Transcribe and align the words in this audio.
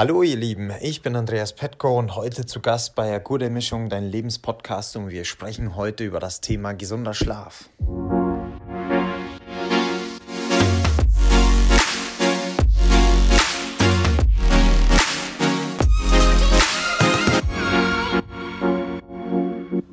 Hallo 0.00 0.22
ihr 0.22 0.36
Lieben, 0.36 0.72
ich 0.80 1.02
bin 1.02 1.14
Andreas 1.14 1.52
Petko 1.52 1.98
und 1.98 2.16
heute 2.16 2.46
zu 2.46 2.60
Gast 2.60 2.94
bei 2.94 3.18
Gute 3.18 3.50
Mischung, 3.50 3.90
dein 3.90 4.04
Lebenspodcast 4.04 4.96
und 4.96 5.10
wir 5.10 5.26
sprechen 5.26 5.76
heute 5.76 6.04
über 6.04 6.20
das 6.20 6.40
Thema 6.40 6.72
gesunder 6.72 7.12
Schlaf. 7.12 7.68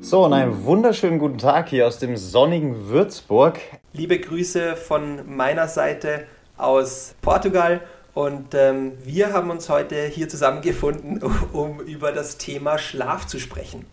So, 0.00 0.24
und 0.24 0.32
einen 0.32 0.64
wunderschönen 0.64 1.18
guten 1.18 1.36
Tag 1.36 1.68
hier 1.68 1.86
aus 1.86 1.98
dem 1.98 2.16
sonnigen 2.16 2.88
Würzburg. 2.88 3.60
Liebe 3.92 4.18
Grüße 4.18 4.74
von 4.74 5.36
meiner 5.36 5.68
Seite 5.68 6.24
aus 6.56 7.14
Portugal 7.20 7.82
und 8.14 8.54
ähm, 8.54 8.92
wir 9.04 9.32
haben 9.32 9.50
uns 9.50 9.68
heute 9.68 10.06
hier 10.06 10.28
zusammengefunden, 10.28 11.22
um 11.52 11.80
über 11.80 12.12
das 12.12 12.38
Thema 12.38 12.78
Schlaf 12.78 13.26
zu 13.26 13.38
sprechen. 13.38 13.86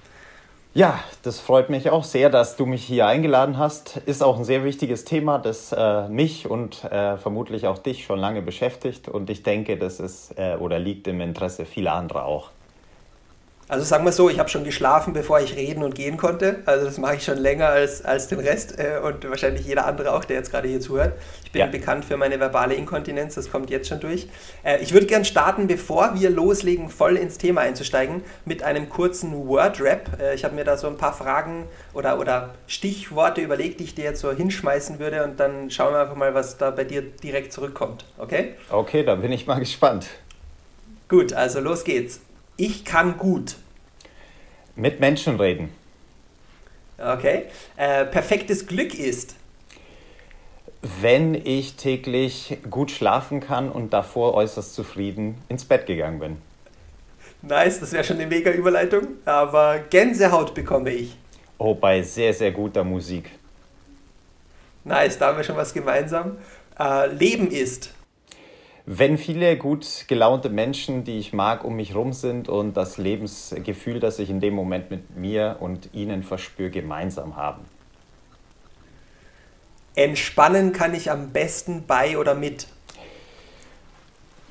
Ja, 0.73 0.99
das 1.23 1.39
freut 1.39 1.69
mich 1.69 1.89
auch 1.89 2.03
sehr, 2.03 2.29
dass 2.29 2.57
du 2.57 2.65
mich 2.65 2.83
hier 2.83 3.07
eingeladen 3.07 3.57
hast. 3.57 3.95
Ist 4.05 4.21
auch 4.21 4.37
ein 4.37 4.43
sehr 4.43 4.65
wichtiges 4.65 5.05
Thema, 5.05 5.37
das 5.37 5.71
äh, 5.71 6.09
mich 6.09 6.49
und 6.49 6.83
äh, 6.83 7.15
vermutlich 7.15 7.65
auch 7.65 7.77
dich 7.77 8.03
schon 8.03 8.19
lange 8.19 8.41
beschäftigt. 8.41 9.07
Und 9.07 9.29
ich 9.29 9.41
denke, 9.41 9.77
das 9.77 10.01
ist 10.01 10.37
äh, 10.37 10.57
oder 10.59 10.77
liegt 10.77 11.07
im 11.07 11.21
Interesse 11.21 11.63
vieler 11.63 11.93
anderer 11.93 12.25
auch. 12.25 12.51
Also 13.67 13.83
sagen 13.83 14.05
wir 14.05 14.11
so, 14.11 14.29
ich 14.29 14.37
habe 14.37 14.47
schon 14.47 14.63
geschlafen, 14.63 15.13
bevor 15.13 15.39
ich 15.39 15.55
reden 15.55 15.81
und 15.81 15.95
gehen 15.95 16.17
konnte. 16.17 16.57
Also 16.65 16.85
das 16.85 16.99
mache 16.99 17.15
ich 17.15 17.23
schon 17.23 17.39
länger 17.39 17.67
als, 17.69 18.05
als 18.05 18.27
den 18.27 18.39
Rest 18.39 18.77
äh, 18.77 18.99
und 19.03 19.27
wahrscheinlich 19.27 19.65
jeder 19.65 19.87
andere 19.87 20.13
auch, 20.13 20.23
der 20.23 20.37
jetzt 20.37 20.51
gerade 20.51 20.67
hier 20.67 20.79
zuhört. 20.79 21.13
Ich 21.43 21.51
bin 21.51 21.61
ja. 21.61 21.65
bekannt 21.65 22.05
für 22.05 22.15
meine 22.15 22.39
verbale 22.39 22.75
Inkontinenz, 22.75 23.33
das 23.33 23.49
kommt 23.49 23.71
jetzt 23.71 23.87
schon 23.87 23.99
durch. 23.99 24.27
Äh, 24.63 24.83
ich 24.83 24.93
würde 24.93 25.07
gerne 25.07 25.25
starten, 25.25 25.65
bevor 25.65 26.13
wir 26.13 26.29
loslegen, 26.29 26.89
voll 26.89 27.17
ins 27.17 27.39
Thema 27.39 27.61
einzusteigen, 27.61 28.21
mit 28.45 28.61
einem 28.61 28.87
kurzen 28.87 29.33
Word-Rap. 29.47 30.21
Äh, 30.21 30.35
ich 30.35 30.43
habe 30.43 30.53
mir 30.53 30.63
da 30.63 30.77
so 30.77 30.85
ein 30.85 30.97
paar 30.97 31.13
Fragen 31.13 31.65
oder, 31.95 32.19
oder 32.19 32.53
Stichworte 32.67 33.41
überlegt, 33.41 33.79
die 33.79 33.85
ich 33.85 33.95
dir 33.95 34.05
jetzt 34.05 34.21
so 34.21 34.31
hinschmeißen 34.31 34.99
würde 34.99 35.23
und 35.23 35.39
dann 35.39 35.71
schauen 35.71 35.91
wir 35.91 36.01
einfach 36.01 36.15
mal, 36.15 36.35
was 36.35 36.57
da 36.57 36.69
bei 36.69 36.83
dir 36.83 37.01
direkt 37.01 37.51
zurückkommt. 37.51 38.05
Okay? 38.19 38.53
Okay, 38.69 39.03
da 39.03 39.15
bin 39.15 39.31
ich 39.31 39.47
mal 39.47 39.57
gespannt. 39.57 40.05
Gut, 41.07 41.33
also 41.33 41.59
los 41.59 41.83
geht's. 41.83 42.19
Ich 42.57 42.85
kann 42.85 43.17
gut. 43.17 43.55
Mit 44.75 44.99
Menschen 44.99 45.39
reden. 45.39 45.69
Okay. 46.97 47.45
Äh, 47.75 48.05
perfektes 48.05 48.67
Glück 48.67 48.93
ist. 48.93 49.35
Wenn 51.01 51.33
ich 51.33 51.75
täglich 51.75 52.57
gut 52.69 52.91
schlafen 52.91 53.39
kann 53.39 53.71
und 53.71 53.91
davor 53.91 54.35
äußerst 54.35 54.75
zufrieden 54.75 55.41
ins 55.49 55.65
Bett 55.65 55.85
gegangen 55.85 56.19
bin. 56.19 56.37
Nice, 57.41 57.79
das 57.79 57.91
wäre 57.91 58.03
schon 58.03 58.17
eine 58.17 58.27
mega 58.27 58.51
Überleitung. 58.51 59.07
Aber 59.25 59.79
Gänsehaut 59.89 60.53
bekomme 60.53 60.91
ich. 60.91 61.17
Oh, 61.57 61.73
bei 61.73 62.01
sehr, 62.01 62.33
sehr 62.33 62.51
guter 62.51 62.83
Musik. 62.83 63.31
Nice, 64.83 65.17
da 65.17 65.27
haben 65.27 65.37
wir 65.37 65.43
schon 65.43 65.57
was 65.57 65.73
gemeinsam. 65.73 66.37
Äh, 66.79 67.07
Leben 67.07 67.49
ist 67.49 67.94
wenn 68.85 69.17
viele 69.17 69.57
gut 69.57 70.05
gelaunte 70.07 70.49
Menschen, 70.49 71.03
die 71.03 71.17
ich 71.17 71.33
mag, 71.33 71.63
um 71.63 71.75
mich 71.75 71.95
rum 71.95 72.13
sind 72.13 72.47
und 72.49 72.77
das 72.77 72.97
Lebensgefühl, 72.97 73.99
das 73.99 74.19
ich 74.19 74.29
in 74.29 74.39
dem 74.39 74.53
Moment 74.53 74.91
mit 74.91 75.15
mir 75.15 75.57
und 75.59 75.89
ihnen 75.93 76.21
verspüre, 76.21 76.69
gemeinsam 76.69 77.35
haben. 77.35 77.65
Entspannen 79.95 80.71
kann 80.71 80.93
ich 80.93 81.09
am 81.09 81.31
besten 81.31 81.85
bei 81.87 82.17
oder 82.17 82.35
mit? 82.35 82.67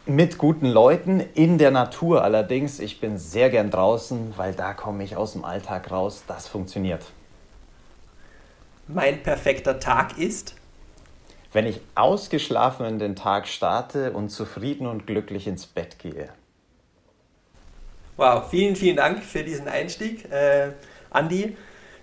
Mit 0.06 0.36
guten 0.36 0.66
Leuten 0.66 1.20
in 1.20 1.58
der 1.58 1.70
Natur 1.70 2.24
allerdings. 2.24 2.80
Ich 2.80 3.00
bin 3.00 3.18
sehr 3.18 3.50
gern 3.50 3.70
draußen, 3.70 4.34
weil 4.36 4.52
da 4.52 4.74
komme 4.74 5.04
ich 5.04 5.16
aus 5.16 5.32
dem 5.32 5.44
Alltag 5.44 5.90
raus. 5.90 6.24
Das 6.26 6.48
funktioniert. 6.48 7.06
Mein 8.88 9.22
perfekter 9.22 9.78
Tag 9.78 10.18
ist? 10.18 10.56
Wenn 11.54 11.66
ich 11.66 11.80
ausgeschlafen 11.94 12.84
in 12.84 12.98
den 12.98 13.16
Tag 13.16 13.48
starte 13.48 14.12
und 14.12 14.28
zufrieden 14.28 14.86
und 14.86 15.06
glücklich 15.06 15.46
ins 15.46 15.66
Bett 15.66 15.98
gehe. 15.98 16.28
Wow, 18.16 18.48
vielen, 18.50 18.76
vielen 18.76 18.96
Dank 18.96 19.22
für 19.24 19.42
diesen 19.42 19.68
Einstieg, 19.68 20.30
äh, 20.30 20.72
Andi. 21.10 21.56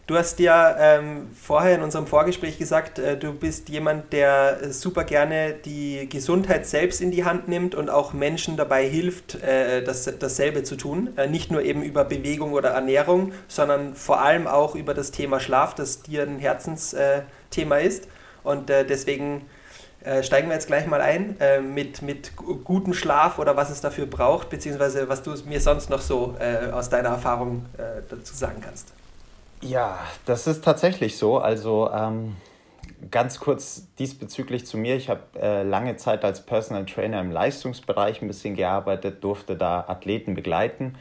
Du 0.07 0.17
hast 0.17 0.39
ja 0.39 0.75
ähm, 0.77 1.29
vorher 1.33 1.75
in 1.75 1.81
unserem 1.83 2.07
Vorgespräch 2.07 2.57
gesagt, 2.57 2.99
äh, 2.99 3.17
du 3.17 3.33
bist 3.33 3.69
jemand, 3.69 4.11
der 4.11 4.73
super 4.73 5.03
gerne 5.05 5.53
die 5.53 6.09
Gesundheit 6.09 6.65
selbst 6.65 6.99
in 6.99 7.11
die 7.11 7.23
Hand 7.23 7.47
nimmt 7.47 7.75
und 7.75 7.89
auch 7.89 8.11
Menschen 8.11 8.57
dabei 8.57 8.85
hilft, 8.89 9.35
äh, 9.35 9.83
das, 9.83 10.11
dasselbe 10.19 10.63
zu 10.63 10.75
tun. 10.75 11.11
Äh, 11.17 11.27
nicht 11.27 11.51
nur 11.51 11.61
eben 11.61 11.81
über 11.81 12.03
Bewegung 12.03 12.51
oder 12.51 12.71
Ernährung, 12.71 13.31
sondern 13.47 13.95
vor 13.95 14.21
allem 14.21 14.47
auch 14.47 14.75
über 14.75 14.93
das 14.93 15.11
Thema 15.11 15.39
Schlaf, 15.39 15.75
das 15.75 16.01
dir 16.01 16.23
ein 16.23 16.39
Herzensthema 16.39 17.77
ist. 17.77 18.07
Und 18.43 18.69
äh, 18.69 18.85
deswegen 18.85 19.47
äh, 20.03 20.23
steigen 20.23 20.47
wir 20.47 20.55
jetzt 20.55 20.67
gleich 20.67 20.87
mal 20.87 21.01
ein 21.01 21.39
äh, 21.39 21.61
mit, 21.61 22.01
mit 22.01 22.35
gutem 22.35 22.93
Schlaf 22.93 23.37
oder 23.39 23.55
was 23.55 23.69
es 23.69 23.81
dafür 23.81 24.07
braucht, 24.07 24.49
beziehungsweise 24.49 25.07
was 25.09 25.21
du 25.21 25.35
mir 25.45 25.61
sonst 25.61 25.89
noch 25.89 26.01
so 26.01 26.35
äh, 26.39 26.71
aus 26.71 26.89
deiner 26.89 27.09
Erfahrung 27.09 27.65
äh, 27.77 28.01
dazu 28.09 28.33
sagen 28.33 28.61
kannst. 28.61 28.93
Ja, 29.61 29.99
das 30.25 30.47
ist 30.47 30.63
tatsächlich 30.63 31.17
so. 31.17 31.37
Also 31.37 31.91
ähm, 31.93 32.35
ganz 33.11 33.39
kurz 33.39 33.83
diesbezüglich 33.99 34.65
zu 34.65 34.77
mir. 34.77 34.95
Ich 34.95 35.09
habe 35.09 35.21
äh, 35.39 35.61
lange 35.61 35.97
Zeit 35.97 36.25
als 36.25 36.41
Personal 36.41 36.85
Trainer 36.85 37.21
im 37.21 37.31
Leistungsbereich 37.31 38.23
ein 38.23 38.27
bisschen 38.27 38.55
gearbeitet, 38.55 39.23
durfte 39.23 39.55
da 39.55 39.85
Athleten 39.87 40.33
begleiten 40.33 40.95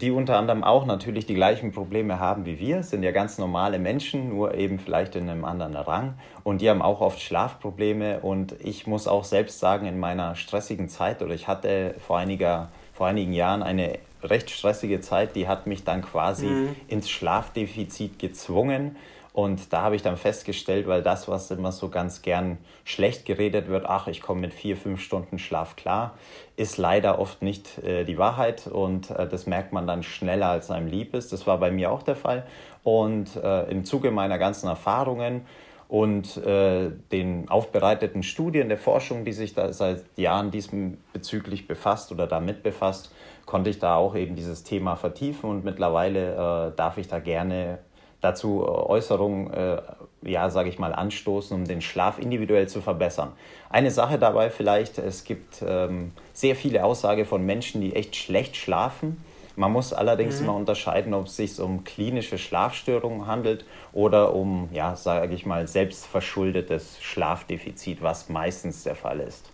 die 0.00 0.10
unter 0.10 0.38
anderem 0.38 0.62
auch 0.64 0.86
natürlich 0.86 1.26
die 1.26 1.34
gleichen 1.34 1.72
Probleme 1.72 2.20
haben 2.20 2.46
wie 2.46 2.58
wir, 2.58 2.82
sind 2.82 3.02
ja 3.02 3.10
ganz 3.10 3.36
normale 3.36 3.78
Menschen, 3.78 4.28
nur 4.28 4.54
eben 4.54 4.78
vielleicht 4.78 5.16
in 5.16 5.28
einem 5.28 5.44
anderen 5.44 5.74
Rang. 5.74 6.14
Und 6.44 6.60
die 6.60 6.70
haben 6.70 6.82
auch 6.82 7.00
oft 7.00 7.20
Schlafprobleme. 7.20 8.20
Und 8.20 8.54
ich 8.60 8.86
muss 8.86 9.08
auch 9.08 9.24
selbst 9.24 9.58
sagen, 9.58 9.86
in 9.86 9.98
meiner 9.98 10.36
stressigen 10.36 10.88
Zeit, 10.88 11.20
oder 11.20 11.34
ich 11.34 11.48
hatte 11.48 11.94
vor, 11.98 12.18
einiger, 12.18 12.68
vor 12.94 13.08
einigen 13.08 13.32
Jahren 13.32 13.62
eine 13.62 13.98
recht 14.22 14.50
stressige 14.50 15.00
Zeit, 15.00 15.36
die 15.36 15.48
hat 15.48 15.66
mich 15.66 15.84
dann 15.84 16.02
quasi 16.02 16.46
mhm. 16.46 16.76
ins 16.88 17.10
Schlafdefizit 17.10 18.18
gezwungen. 18.18 18.96
Und 19.36 19.74
da 19.74 19.82
habe 19.82 19.96
ich 19.96 20.00
dann 20.00 20.16
festgestellt, 20.16 20.86
weil 20.86 21.02
das, 21.02 21.28
was 21.28 21.50
immer 21.50 21.70
so 21.70 21.90
ganz 21.90 22.22
gern 22.22 22.56
schlecht 22.84 23.26
geredet 23.26 23.68
wird, 23.68 23.84
ach, 23.84 24.06
ich 24.06 24.22
komme 24.22 24.40
mit 24.40 24.54
vier, 24.54 24.78
fünf 24.78 25.02
Stunden 25.02 25.38
Schlaf 25.38 25.76
klar, 25.76 26.14
ist 26.56 26.78
leider 26.78 27.18
oft 27.18 27.42
nicht 27.42 27.76
äh, 27.84 28.04
die 28.04 28.16
Wahrheit 28.16 28.66
und 28.66 29.10
äh, 29.10 29.28
das 29.28 29.46
merkt 29.46 29.74
man 29.74 29.86
dann 29.86 30.02
schneller, 30.02 30.48
als 30.48 30.70
einem 30.70 30.86
lieb 30.86 31.14
ist. 31.14 31.34
Das 31.34 31.46
war 31.46 31.58
bei 31.58 31.70
mir 31.70 31.92
auch 31.92 32.02
der 32.02 32.16
Fall. 32.16 32.46
Und 32.82 33.36
äh, 33.36 33.64
im 33.64 33.84
Zuge 33.84 34.10
meiner 34.10 34.38
ganzen 34.38 34.68
Erfahrungen 34.68 35.44
und 35.86 36.38
äh, 36.38 36.90
den 37.12 37.50
aufbereiteten 37.50 38.22
Studien 38.22 38.70
der 38.70 38.78
Forschung, 38.78 39.26
die 39.26 39.34
sich 39.34 39.52
da 39.52 39.70
seit 39.70 40.02
Jahren 40.16 40.50
diesbezüglich 40.50 41.68
befasst 41.68 42.10
oder 42.10 42.26
damit 42.26 42.62
befasst, 42.62 43.12
konnte 43.44 43.68
ich 43.68 43.80
da 43.80 43.96
auch 43.96 44.16
eben 44.16 44.34
dieses 44.34 44.64
Thema 44.64 44.96
vertiefen 44.96 45.50
und 45.50 45.62
mittlerweile 45.62 46.70
äh, 46.72 46.74
darf 46.74 46.96
ich 46.96 47.06
da 47.06 47.18
gerne 47.18 47.80
dazu 48.20 48.62
äh, 48.62 48.68
Äußerungen, 48.68 49.52
äh, 49.52 49.82
ja, 50.22 50.50
sage 50.50 50.68
ich 50.68 50.78
mal, 50.78 50.94
anstoßen, 50.94 51.56
um 51.56 51.64
den 51.66 51.80
Schlaf 51.80 52.18
individuell 52.18 52.68
zu 52.68 52.80
verbessern. 52.80 53.32
Eine 53.70 53.90
Sache 53.90 54.18
dabei 54.18 54.50
vielleicht, 54.50 54.98
es 54.98 55.24
gibt 55.24 55.62
ähm, 55.66 56.12
sehr 56.32 56.56
viele 56.56 56.84
Aussagen 56.84 57.24
von 57.24 57.44
Menschen, 57.44 57.80
die 57.80 57.94
echt 57.94 58.16
schlecht 58.16 58.56
schlafen. 58.56 59.22
Man 59.56 59.72
muss 59.72 59.92
allerdings 59.94 60.38
mhm. 60.38 60.44
immer 60.44 60.56
unterscheiden, 60.56 61.14
ob 61.14 61.26
es 61.26 61.36
sich 61.36 61.58
um 61.60 61.84
klinische 61.84 62.36
Schlafstörungen 62.36 63.26
handelt 63.26 63.64
oder 63.92 64.34
um, 64.34 64.68
ja, 64.72 64.96
sage 64.96 65.34
ich 65.34 65.46
mal, 65.46 65.66
selbstverschuldetes 65.66 66.98
Schlafdefizit, 67.00 68.02
was 68.02 68.28
meistens 68.28 68.82
der 68.82 68.96
Fall 68.96 69.20
ist. 69.20 69.50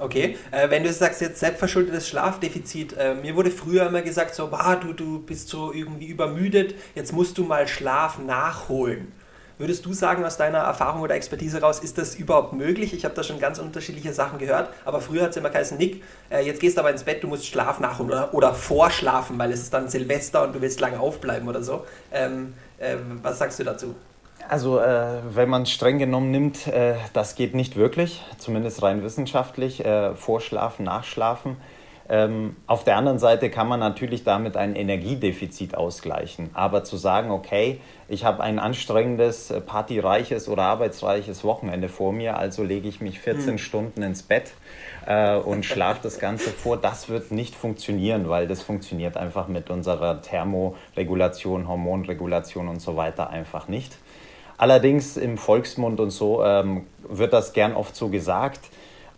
Okay, 0.00 0.36
äh, 0.52 0.70
wenn 0.70 0.84
du 0.84 0.92
sagst 0.92 1.20
jetzt 1.20 1.40
selbstverschuldetes 1.40 2.08
Schlafdefizit, 2.08 2.96
äh, 2.96 3.14
mir 3.14 3.34
wurde 3.34 3.50
früher 3.50 3.88
immer 3.88 4.00
gesagt, 4.00 4.32
so, 4.32 4.46
bah, 4.46 4.76
du, 4.76 4.92
du 4.92 5.20
bist 5.20 5.48
so 5.48 5.72
irgendwie 5.72 6.06
übermüdet, 6.06 6.76
jetzt 6.94 7.12
musst 7.12 7.36
du 7.36 7.42
mal 7.42 7.66
Schlaf 7.66 8.18
nachholen. 8.20 9.12
Würdest 9.58 9.84
du 9.84 9.92
sagen, 9.92 10.24
aus 10.24 10.36
deiner 10.36 10.58
Erfahrung 10.58 11.00
oder 11.00 11.16
Expertise 11.16 11.60
raus, 11.60 11.80
ist 11.80 11.98
das 11.98 12.14
überhaupt 12.14 12.52
möglich? 12.52 12.94
Ich 12.94 13.04
habe 13.04 13.16
da 13.16 13.24
schon 13.24 13.40
ganz 13.40 13.58
unterschiedliche 13.58 14.12
Sachen 14.12 14.38
gehört, 14.38 14.72
aber 14.84 15.00
früher 15.00 15.22
hat 15.24 15.30
es 15.30 15.36
immer 15.36 15.50
geheißen, 15.50 15.76
Nick, 15.76 16.04
äh, 16.30 16.46
jetzt 16.46 16.60
gehst 16.60 16.76
du 16.76 16.80
aber 16.80 16.92
ins 16.92 17.02
Bett, 17.02 17.24
du 17.24 17.26
musst 17.26 17.46
Schlaf 17.46 17.80
nachholen 17.80 18.10
oder, 18.12 18.32
oder 18.34 18.54
vorschlafen, 18.54 19.36
weil 19.36 19.50
es 19.50 19.62
ist 19.62 19.74
dann 19.74 19.88
Silvester 19.88 20.44
und 20.44 20.54
du 20.54 20.60
willst 20.60 20.78
lange 20.78 21.00
aufbleiben 21.00 21.48
oder 21.48 21.64
so. 21.64 21.84
Ähm, 22.12 22.54
äh, 22.78 22.94
was 23.20 23.38
sagst 23.38 23.58
du 23.58 23.64
dazu? 23.64 23.96
Also 24.48 24.80
äh, 24.80 25.20
wenn 25.30 25.50
man 25.50 25.62
es 25.62 25.70
streng 25.70 25.98
genommen 25.98 26.30
nimmt, 26.30 26.66
äh, 26.66 26.94
das 27.12 27.34
geht 27.34 27.54
nicht 27.54 27.76
wirklich, 27.76 28.22
zumindest 28.38 28.82
rein 28.82 29.02
wissenschaftlich. 29.02 29.84
Äh, 29.84 30.14
vorschlafen, 30.14 30.84
nachschlafen. 30.84 31.58
Ähm, 32.10 32.56
auf 32.66 32.84
der 32.84 32.96
anderen 32.96 33.18
Seite 33.18 33.50
kann 33.50 33.68
man 33.68 33.80
natürlich 33.80 34.24
damit 34.24 34.56
ein 34.56 34.74
Energiedefizit 34.74 35.74
ausgleichen. 35.74 36.48
Aber 36.54 36.82
zu 36.82 36.96
sagen, 36.96 37.30
okay, 37.30 37.80
ich 38.08 38.24
habe 38.24 38.42
ein 38.42 38.58
anstrengendes, 38.58 39.50
äh, 39.50 39.60
partyreiches 39.60 40.48
oder 40.48 40.62
arbeitsreiches 40.62 41.44
Wochenende 41.44 41.90
vor 41.90 42.14
mir, 42.14 42.38
also 42.38 42.62
lege 42.64 42.88
ich 42.88 43.02
mich 43.02 43.20
14 43.20 43.52
mhm. 43.52 43.58
Stunden 43.58 44.02
ins 44.02 44.22
Bett 44.22 44.52
äh, 45.06 45.36
und 45.36 45.66
schlafe 45.66 46.00
das 46.02 46.18
Ganze 46.18 46.48
vor, 46.48 46.78
das 46.78 47.10
wird 47.10 47.32
nicht 47.32 47.54
funktionieren, 47.54 48.30
weil 48.30 48.48
das 48.48 48.62
funktioniert 48.62 49.18
einfach 49.18 49.46
mit 49.46 49.68
unserer 49.68 50.22
Thermoregulation, 50.22 51.68
Hormonregulation 51.68 52.68
und 52.68 52.80
so 52.80 52.96
weiter 52.96 53.28
einfach 53.28 53.68
nicht. 53.68 53.98
Allerdings 54.58 55.16
im 55.16 55.38
Volksmund 55.38 56.00
und 56.00 56.10
so 56.10 56.44
ähm, 56.44 56.84
wird 57.08 57.32
das 57.32 57.52
gern 57.52 57.74
oft 57.74 57.96
so 57.96 58.08
gesagt 58.08 58.60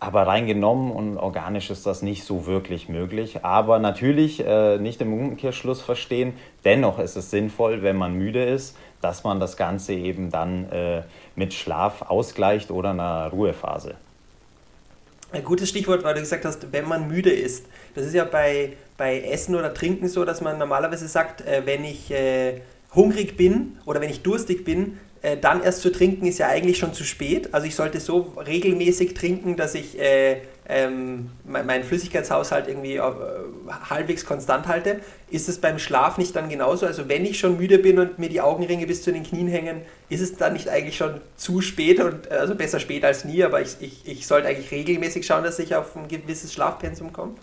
aber 0.01 0.27
rein 0.27 0.47
genommen 0.47 0.91
und 0.91 1.19
organisch 1.19 1.69
ist 1.69 1.87
das 1.87 2.01
nicht 2.01 2.25
so 2.25 2.47
wirklich 2.47 2.89
möglich. 2.89 3.45
Aber 3.45 3.79
natürlich 3.79 4.45
äh, 4.45 4.79
nicht 4.79 5.03
im 5.03 5.13
Umkehrschluss 5.13 5.83
verstehen. 5.83 6.33
Dennoch 6.65 6.99
ist 6.99 7.17
es 7.17 7.31
sinnvoll, 7.31 7.83
wenn 7.83 7.97
man 7.97 8.15
müde 8.15 8.43
ist, 8.43 8.77
dass 9.03 9.25
man 9.25 9.41
das 9.41 9.59
Ganze 9.59 9.93
eben 9.93 10.31
dann 10.31 10.73
äh, 10.73 11.03
mit 11.37 11.53
Schlaf 11.53 12.01
ausgleicht 12.03 12.71
oder 12.71 12.91
einer 12.91 13.29
Ruhephase. 13.29 13.95
Ein 15.33 15.45
gutes 15.45 15.69
Stichwort, 15.69 16.03
weil 16.03 16.15
du 16.15 16.21
gesagt 16.21 16.47
hast, 16.47 16.73
wenn 16.73 16.89
man 16.89 17.07
müde 17.07 17.31
ist. 17.31 17.67
Das 17.95 18.07
ist 18.07 18.15
ja 18.15 18.25
bei, 18.25 18.73
bei 18.97 19.21
Essen 19.21 19.55
oder 19.55 19.75
Trinken 19.75 20.09
so, 20.09 20.25
dass 20.25 20.41
man 20.41 20.57
normalerweise 20.57 21.09
sagt, 21.09 21.43
äh, 21.43 21.63
wenn 21.67 21.85
ich 21.85 22.11
äh, 22.11 22.63
hungrig 22.95 23.37
bin 23.37 23.77
oder 23.85 24.01
wenn 24.01 24.11
ich 24.11 24.23
durstig 24.23 24.65
bin, 24.65 24.99
äh, 25.23 25.37
dann 25.37 25.63
erst 25.63 25.83
zu 25.83 25.93
trinken 25.93 26.27
ist 26.27 26.39
ja 26.39 26.49
eigentlich 26.49 26.79
schon 26.79 26.95
zu 26.95 27.05
spät. 27.05 27.53
Also 27.53 27.67
ich 27.67 27.75
sollte 27.75 28.01
so 28.01 28.33
regelmäßig 28.47 29.15
trinken, 29.15 29.57
dass 29.57 29.75
ich 29.75 29.99
äh, 29.99 30.39
ähm, 30.71 31.31
meinen 31.45 31.85
Flüssigkeitshaushalt 31.85 32.69
irgendwie 32.69 32.97
äh, 32.97 33.03
halbwegs 33.91 34.25
konstant 34.25 34.67
halte. 34.67 35.01
Ist 35.31 35.49
es 35.49 35.59
beim 35.59 35.79
Schlaf 35.79 36.17
nicht 36.17 36.35
dann 36.37 36.49
genauso? 36.49 36.87
Also 36.87 37.09
wenn 37.09 37.25
ich 37.25 37.39
schon 37.39 37.59
müde 37.59 37.79
bin 37.79 37.99
und 37.99 38.19
mir 38.19 38.29
die 38.29 38.41
Augenringe 38.41 38.87
bis 38.87 39.03
zu 39.03 39.13
den 39.13 39.25
Knien 39.25 39.49
hängen, 39.49 39.83
ist 40.09 40.21
es 40.21 40.37
dann 40.37 40.55
nicht 40.55 40.69
eigentlich 40.69 40.97
schon 40.97 41.21
zu 41.37 41.61
spät? 41.61 42.01
Und, 42.01 42.31
also 42.31 42.55
besser 42.55 42.81
spät 42.81 43.05
als 43.05 43.25
nie, 43.25 43.43
aber 43.43 43.61
ich, 43.61 43.77
ich, 43.81 44.07
ich 44.07 44.27
sollte 44.27 44.49
eigentlich 44.49 44.71
regelmäßig 44.71 45.27
schauen, 45.27 45.45
dass 45.45 45.59
ich 45.59 45.75
auf 45.75 45.97
ein 45.97 46.09
gewisses 46.09 46.53
Schlafpensum 46.53 47.13
komme? 47.13 47.35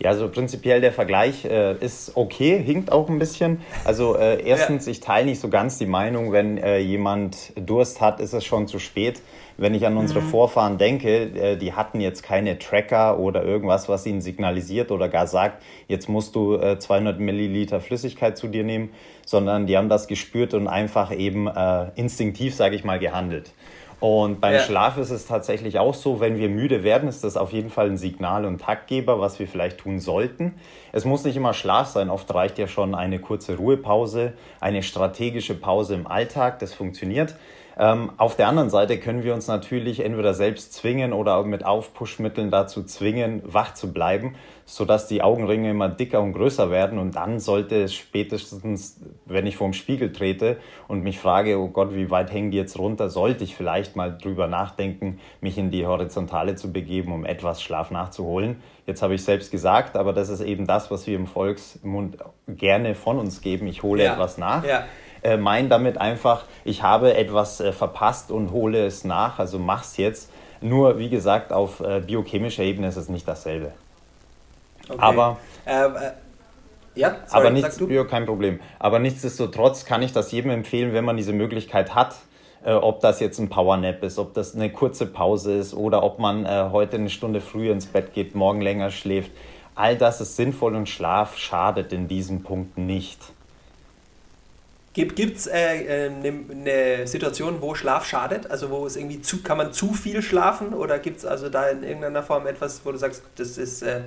Ja, 0.00 0.10
also 0.10 0.28
prinzipiell 0.28 0.80
der 0.80 0.92
Vergleich 0.92 1.44
äh, 1.44 1.76
ist 1.78 2.12
okay, 2.16 2.60
hinkt 2.60 2.90
auch 2.90 3.08
ein 3.08 3.18
bisschen. 3.18 3.60
Also 3.84 4.16
äh, 4.16 4.42
erstens, 4.44 4.86
ja. 4.86 4.92
ich 4.92 5.00
teile 5.00 5.26
nicht 5.26 5.40
so 5.40 5.48
ganz 5.48 5.78
die 5.78 5.86
Meinung, 5.86 6.32
wenn 6.32 6.58
äh, 6.58 6.78
jemand 6.78 7.52
Durst 7.56 8.00
hat, 8.00 8.20
ist 8.20 8.32
es 8.32 8.44
schon 8.44 8.66
zu 8.66 8.78
spät. 8.78 9.22
Wenn 9.56 9.72
ich 9.72 9.86
an 9.86 9.96
unsere 9.96 10.20
mhm. 10.20 10.30
Vorfahren 10.30 10.78
denke, 10.78 11.08
äh, 11.08 11.56
die 11.56 11.74
hatten 11.74 12.00
jetzt 12.00 12.24
keine 12.24 12.58
Tracker 12.58 13.20
oder 13.20 13.44
irgendwas, 13.44 13.88
was 13.88 14.04
ihnen 14.04 14.20
signalisiert 14.20 14.90
oder 14.90 15.08
gar 15.08 15.28
sagt, 15.28 15.62
jetzt 15.86 16.08
musst 16.08 16.34
du 16.34 16.58
200 16.76 17.16
äh, 17.16 17.22
Milliliter 17.22 17.80
Flüssigkeit 17.80 18.36
zu 18.36 18.48
dir 18.48 18.64
nehmen, 18.64 18.90
sondern 19.24 19.66
die 19.66 19.76
haben 19.76 19.88
das 19.88 20.08
gespürt 20.08 20.54
und 20.54 20.66
einfach 20.66 21.12
eben 21.12 21.46
äh, 21.46 21.86
instinktiv, 21.94 22.54
sage 22.54 22.74
ich 22.74 22.82
mal, 22.82 22.98
gehandelt. 22.98 23.52
Und 24.00 24.40
beim 24.40 24.54
ja. 24.54 24.60
Schlaf 24.60 24.98
ist 24.98 25.10
es 25.10 25.26
tatsächlich 25.26 25.78
auch 25.78 25.94
so, 25.94 26.20
wenn 26.20 26.36
wir 26.38 26.48
müde 26.48 26.82
werden, 26.82 27.08
ist 27.08 27.24
das 27.24 27.36
auf 27.36 27.52
jeden 27.52 27.70
Fall 27.70 27.86
ein 27.86 27.96
Signal 27.96 28.44
und 28.44 28.60
Taktgeber, 28.60 29.20
was 29.20 29.38
wir 29.38 29.48
vielleicht 29.48 29.78
tun 29.78 29.98
sollten. 29.98 30.54
Es 30.92 31.04
muss 31.04 31.24
nicht 31.24 31.36
immer 31.36 31.54
Schlaf 31.54 31.88
sein, 31.88 32.10
oft 32.10 32.32
reicht 32.34 32.58
ja 32.58 32.66
schon 32.66 32.94
eine 32.94 33.18
kurze 33.18 33.56
Ruhepause, 33.56 34.34
eine 34.60 34.82
strategische 34.82 35.54
Pause 35.54 35.94
im 35.94 36.06
Alltag, 36.06 36.58
das 36.58 36.74
funktioniert. 36.74 37.34
Ähm, 37.76 38.12
auf 38.18 38.36
der 38.36 38.48
anderen 38.48 38.70
Seite 38.70 38.98
können 38.98 39.24
wir 39.24 39.34
uns 39.34 39.48
natürlich 39.48 40.00
entweder 40.00 40.32
selbst 40.32 40.72
zwingen 40.74 41.12
oder 41.12 41.36
auch 41.36 41.44
mit 41.44 41.64
Aufpushmitteln 41.64 42.50
dazu 42.50 42.84
zwingen, 42.84 43.42
wach 43.44 43.74
zu 43.74 43.92
bleiben, 43.92 44.36
sodass 44.64 45.08
die 45.08 45.22
Augenringe 45.22 45.70
immer 45.70 45.88
dicker 45.88 46.20
und 46.20 46.34
größer 46.34 46.70
werden. 46.70 46.98
Und 46.98 47.16
dann 47.16 47.40
sollte 47.40 47.82
es 47.82 47.92
spätestens, 47.92 49.00
wenn 49.26 49.46
ich 49.46 49.56
vorm 49.56 49.72
Spiegel 49.72 50.12
trete 50.12 50.58
und 50.86 51.02
mich 51.02 51.18
frage, 51.18 51.58
oh 51.58 51.68
Gott, 51.68 51.94
wie 51.94 52.10
weit 52.10 52.32
hängen 52.32 52.52
die 52.52 52.58
jetzt 52.58 52.78
runter, 52.78 53.10
sollte 53.10 53.42
ich 53.42 53.56
vielleicht 53.56 53.96
mal 53.96 54.16
drüber 54.16 54.46
nachdenken, 54.46 55.18
mich 55.40 55.58
in 55.58 55.72
die 55.72 55.84
Horizontale 55.84 56.54
zu 56.54 56.72
begeben, 56.72 57.12
um 57.12 57.24
etwas 57.24 57.60
Schlaf 57.60 57.90
nachzuholen. 57.90 58.62
Jetzt 58.86 59.02
habe 59.02 59.14
ich 59.14 59.24
selbst 59.24 59.50
gesagt, 59.50 59.96
aber 59.96 60.12
das 60.12 60.28
ist 60.28 60.42
eben 60.42 60.66
das, 60.66 60.90
was 60.90 61.06
wir 61.06 61.16
im 61.16 61.26
Volksmund 61.26 62.18
gerne 62.46 62.94
von 62.94 63.18
uns 63.18 63.40
geben. 63.40 63.66
Ich 63.66 63.82
hole 63.82 64.04
ja. 64.04 64.12
etwas 64.12 64.38
nach. 64.38 64.64
Ja 64.64 64.84
äh, 65.24 65.36
meinen 65.36 65.68
damit 65.68 65.98
einfach, 65.98 66.44
ich 66.64 66.82
habe 66.82 67.14
etwas 67.14 67.60
äh, 67.60 67.72
verpasst 67.72 68.30
und 68.30 68.52
hole 68.52 68.84
es 68.86 69.04
nach, 69.04 69.38
also 69.38 69.58
mach's 69.58 69.96
jetzt. 69.96 70.30
Nur, 70.60 70.98
wie 70.98 71.08
gesagt, 71.08 71.52
auf 71.52 71.80
äh, 71.80 72.00
biochemischer 72.00 72.62
Ebene 72.62 72.88
ist 72.88 72.96
es 72.96 73.08
nicht 73.08 73.26
dasselbe. 73.26 73.72
Okay. 74.88 74.98
Aber. 75.00 75.38
Ja, 76.96 77.16
sorry, 77.26 77.40
aber 77.40 77.50
nichts, 77.50 77.80
ja, 77.88 78.04
kein 78.04 78.24
Problem. 78.24 78.60
Aber 78.78 79.00
nichtsdestotrotz 79.00 79.84
kann 79.84 80.02
ich 80.02 80.12
das 80.12 80.30
jedem 80.30 80.52
empfehlen, 80.52 80.92
wenn 80.92 81.04
man 81.04 81.16
diese 81.16 81.32
Möglichkeit 81.32 81.94
hat, 81.96 82.14
ob 82.64 83.00
das 83.00 83.18
jetzt 83.18 83.40
ein 83.40 83.48
Powernap 83.48 84.04
ist, 84.04 84.16
ob 84.18 84.32
das 84.34 84.54
eine 84.54 84.70
kurze 84.70 85.06
Pause 85.06 85.56
ist 85.56 85.74
oder 85.74 86.04
ob 86.04 86.20
man 86.20 86.46
äh, 86.46 86.68
heute 86.70 86.96
eine 86.96 87.10
Stunde 87.10 87.40
früher 87.40 87.72
ins 87.72 87.86
Bett 87.86 88.14
geht, 88.14 88.36
morgen 88.36 88.60
länger 88.60 88.92
schläft. 88.92 89.32
All 89.74 89.96
das 89.96 90.20
ist 90.20 90.36
sinnvoll 90.36 90.76
und 90.76 90.88
Schlaf 90.88 91.36
schadet 91.36 91.92
in 91.92 92.06
diesem 92.06 92.44
Punkt 92.44 92.78
nicht. 92.78 93.18
Gibt 94.94 95.18
es 95.18 95.48
äh, 95.48 95.52
eine 95.52 96.28
äh, 96.28 96.32
ne 96.54 97.06
Situation, 97.06 97.60
wo 97.60 97.74
Schlaf 97.74 98.06
schadet? 98.06 98.48
Also 98.48 98.70
wo 98.70 98.86
es 98.86 98.94
irgendwie 98.94 99.20
zu, 99.20 99.42
kann 99.42 99.58
man 99.58 99.72
zu 99.72 99.92
viel 99.92 100.22
schlafen 100.22 100.72
oder 100.72 101.00
gibt 101.00 101.18
es 101.18 101.24
also 101.24 101.48
da 101.48 101.68
in 101.68 101.82
irgendeiner 101.82 102.22
Form 102.22 102.46
etwas, 102.46 102.80
wo 102.84 102.92
du 102.92 102.98
sagst, 102.98 103.24
das 103.34 103.58
ist 103.58 103.82
äh, 103.82 104.02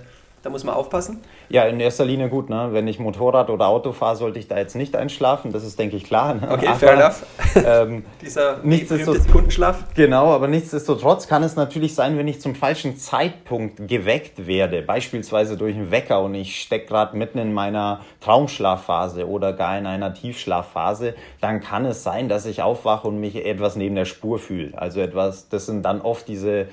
da 0.47 0.51
muss 0.51 0.63
man 0.63 0.75
aufpassen? 0.75 1.19
Ja, 1.49 1.63
in 1.63 1.77
erster 1.81 2.05
Linie 2.05 2.29
gut. 2.29 2.49
Ne? 2.49 2.69
Wenn 2.71 2.87
ich 2.87 2.99
Motorrad 2.99 3.49
oder 3.49 3.67
Auto 3.67 3.91
fahre, 3.91 4.15
sollte 4.15 4.39
ich 4.39 4.47
da 4.47 4.57
jetzt 4.57 4.77
nicht 4.77 4.95
einschlafen. 4.95 5.51
Das 5.51 5.65
ist, 5.65 5.77
denke 5.77 5.97
ich, 5.97 6.05
klar. 6.05 6.35
Ne? 6.35 6.49
Okay, 6.49 6.67
aber, 6.67 6.75
fair 6.77 6.93
enough. 6.93 7.25
Ähm, 7.57 8.05
Dieser 8.21 8.59
nichtsdestotrotz, 8.63 9.27
Kundenschlaf. 9.27 9.83
Genau, 9.95 10.27
aber 10.27 10.47
nichtsdestotrotz 10.47 11.27
kann 11.27 11.41
es 11.41 11.55
natürlich 11.55 11.95
sein, 11.95 12.17
wenn 12.17 12.27
ich 12.27 12.39
zum 12.39 12.53
falschen 12.53 12.95
Zeitpunkt 12.95 13.87
geweckt 13.87 14.45
werde, 14.45 14.83
beispielsweise 14.83 15.57
durch 15.57 15.75
einen 15.75 15.89
Wecker 15.89 16.21
und 16.21 16.35
ich 16.35 16.61
stecke 16.61 16.85
gerade 16.85 17.17
mitten 17.17 17.39
in 17.39 17.53
meiner 17.53 18.01
Traumschlafphase 18.21 19.27
oder 19.27 19.53
gar 19.53 19.77
in 19.77 19.87
einer 19.87 20.13
Tiefschlafphase, 20.13 21.15
dann 21.41 21.61
kann 21.61 21.83
es 21.85 22.03
sein, 22.03 22.29
dass 22.29 22.45
ich 22.45 22.61
aufwache 22.61 23.07
und 23.07 23.19
mich 23.19 23.35
etwas 23.43 23.75
neben 23.75 23.95
der 23.95 24.05
Spur 24.05 24.37
fühle. 24.37 24.77
Also 24.77 25.01
etwas, 25.01 25.49
das 25.49 25.65
sind 25.65 25.83
dann 25.83 26.01
oft 26.01 26.27
diese 26.27 26.67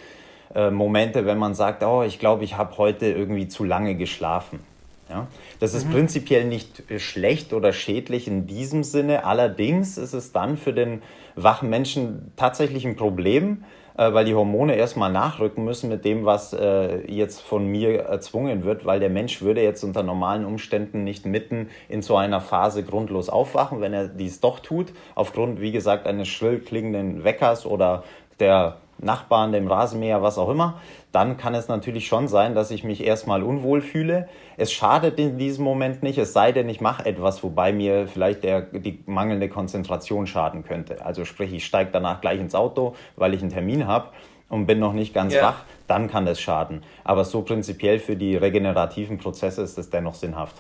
äh, 0.55 0.71
Momente, 0.71 1.27
wenn 1.27 1.39
man 1.39 1.55
sagt, 1.55 1.83
oh, 1.83 2.03
ich 2.03 2.19
glaube, 2.19 2.45
ich 2.45 2.57
habe 2.57 2.77
heute 2.79 3.07
irgendwie 3.07 3.49
zu 3.49 3.65
lange 3.65 3.95
geschlafen. 3.95 4.61
Ja? 5.09 5.27
Das 5.61 5.75
ist 5.75 5.87
mhm. 5.87 5.93
prinzipiell 5.93 6.45
nicht 6.45 6.83
schlecht 6.99 7.53
oder 7.53 7.73
schädlich 7.73 8.27
in 8.29 8.47
diesem 8.47 8.85
Sinne. 8.85 9.25
Allerdings 9.25 9.99
ist 9.99 10.13
es 10.13 10.33
dann 10.33 10.57
für 10.57 10.73
den 10.73 11.03
wachen 11.37 11.71
Menschen 11.71 12.33
tatsächlich 12.37 12.87
ein 12.87 12.97
Problem, 12.97 13.65
äh, 13.97 14.13
weil 14.13 14.25
die 14.25 14.35
Hormone 14.35 14.75
erstmal 14.75 15.13
nachrücken 15.13 15.65
müssen 15.65 15.89
mit 15.89 16.05
dem, 16.05 16.25
was 16.25 16.53
äh, 16.53 17.11
jetzt 17.11 17.43
von 17.43 17.67
mir 17.67 18.01
erzwungen 18.01 18.65
wird, 18.65 18.85
weil 18.85 19.01
der 19.01 19.11
Mensch 19.11 19.41
würde 19.41 19.63
jetzt 19.63 19.85
unter 19.85 20.03
normalen 20.03 20.45
Umständen 20.45 21.05
nicht 21.05 21.27
mitten 21.27 21.69
in 21.89 22.03
so 22.03 22.17
einer 22.17 22.41
Phase 22.41 22.83
grundlos 22.83 23.29
aufwachen, 23.29 23.81
wenn 23.81 23.93
er 23.93 24.09
dies 24.09 24.41
doch 24.41 24.59
tut, 24.59 24.93
aufgrund, 25.15 25.61
wie 25.61 25.73
gesagt, 25.73 26.07
eines 26.07 26.29
schrill 26.29 26.59
klingenden 26.59 27.25
Weckers 27.25 27.67
oder 27.67 28.05
der 28.41 28.79
Nachbarn, 29.05 29.53
dem 29.53 29.69
Rasenmäher, 29.69 30.23
was 30.23 30.39
auch 30.39 30.49
immer, 30.49 30.81
dann 31.13 31.37
kann 31.37 31.55
es 31.55 31.69
natürlich 31.69 32.07
schon 32.07 32.27
sein, 32.27 32.55
dass 32.55 32.71
ich 32.71 32.83
mich 32.83 33.05
erstmal 33.05 33.43
unwohl 33.43 33.81
fühle. 33.81 34.29
Es 34.57 34.73
schadet 34.73 35.19
in 35.19 35.39
diesem 35.39 35.65
Moment 35.65 36.03
nicht, 36.03 36.19
es 36.19 36.33
sei 36.33 36.53
denn, 36.53 36.69
ich 36.69 36.81
mache 36.81 37.07
etwas, 37.07 37.43
wobei 37.43 37.73
mir 37.73 38.09
vielleicht 38.09 38.43
der, 38.43 38.63
die 38.63 39.03
mangelnde 39.07 39.49
Konzentration 39.49 40.27
schaden 40.27 40.65
könnte. 40.65 41.05
Also 41.05 41.25
sprich, 41.25 41.53
ich 41.53 41.65
steige 41.65 41.91
danach 41.93 42.21
gleich 42.21 42.41
ins 42.41 42.55
Auto, 42.55 42.95
weil 43.17 43.35
ich 43.35 43.43
einen 43.43 43.53
Termin 43.53 43.87
habe 43.87 44.09
und 44.49 44.67
bin 44.67 44.79
noch 44.79 44.93
nicht 44.93 45.15
ganz 45.15 45.35
ja. 45.35 45.43
wach, 45.43 45.65
dann 45.87 46.09
kann 46.09 46.27
das 46.27 46.41
schaden. 46.41 46.83
Aber 47.05 47.25
so 47.25 47.43
prinzipiell 47.43 47.99
für 47.99 48.17
die 48.17 48.37
regenerativen 48.37 49.19
Prozesse 49.19 49.63
ist 49.63 49.79
es 49.79 49.91
dennoch 49.91 50.15
sinnhaft. 50.15 50.57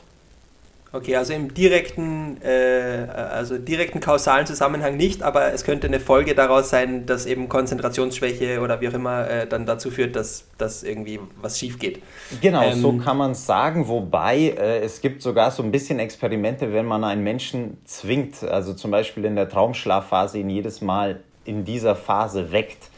Okay, 0.94 1.16
also 1.16 1.32
im 1.32 1.52
direkten, 1.52 2.40
äh, 2.40 3.08
also 3.10 3.58
direkten 3.58 3.98
kausalen 3.98 4.46
Zusammenhang 4.46 4.96
nicht, 4.96 5.24
aber 5.24 5.52
es 5.52 5.64
könnte 5.64 5.88
eine 5.88 5.98
Folge 5.98 6.36
daraus 6.36 6.70
sein, 6.70 7.04
dass 7.04 7.26
eben 7.26 7.48
Konzentrationsschwäche 7.48 8.60
oder 8.60 8.80
wie 8.80 8.86
auch 8.86 8.92
immer 8.92 9.28
äh, 9.28 9.48
dann 9.48 9.66
dazu 9.66 9.90
führt, 9.90 10.14
dass, 10.14 10.46
dass 10.56 10.84
irgendwie 10.84 11.18
was 11.42 11.58
schief 11.58 11.80
geht. 11.80 12.00
Genau, 12.40 12.62
ähm, 12.62 12.80
so 12.80 12.92
kann 12.92 13.16
man 13.16 13.32
es 13.32 13.44
sagen, 13.44 13.88
wobei 13.88 14.54
äh, 14.56 14.82
es 14.82 15.00
gibt 15.00 15.20
sogar 15.20 15.50
so 15.50 15.64
ein 15.64 15.72
bisschen 15.72 15.98
Experimente, 15.98 16.72
wenn 16.72 16.86
man 16.86 17.02
einen 17.02 17.24
Menschen 17.24 17.78
zwingt, 17.84 18.44
also 18.44 18.72
zum 18.72 18.92
Beispiel 18.92 19.24
in 19.24 19.34
der 19.34 19.48
Traumschlafphase 19.48 20.38
ihn 20.38 20.48
jedes 20.48 20.80
Mal 20.80 21.24
in 21.44 21.64
dieser 21.64 21.96
Phase 21.96 22.52
weckt, 22.52 22.90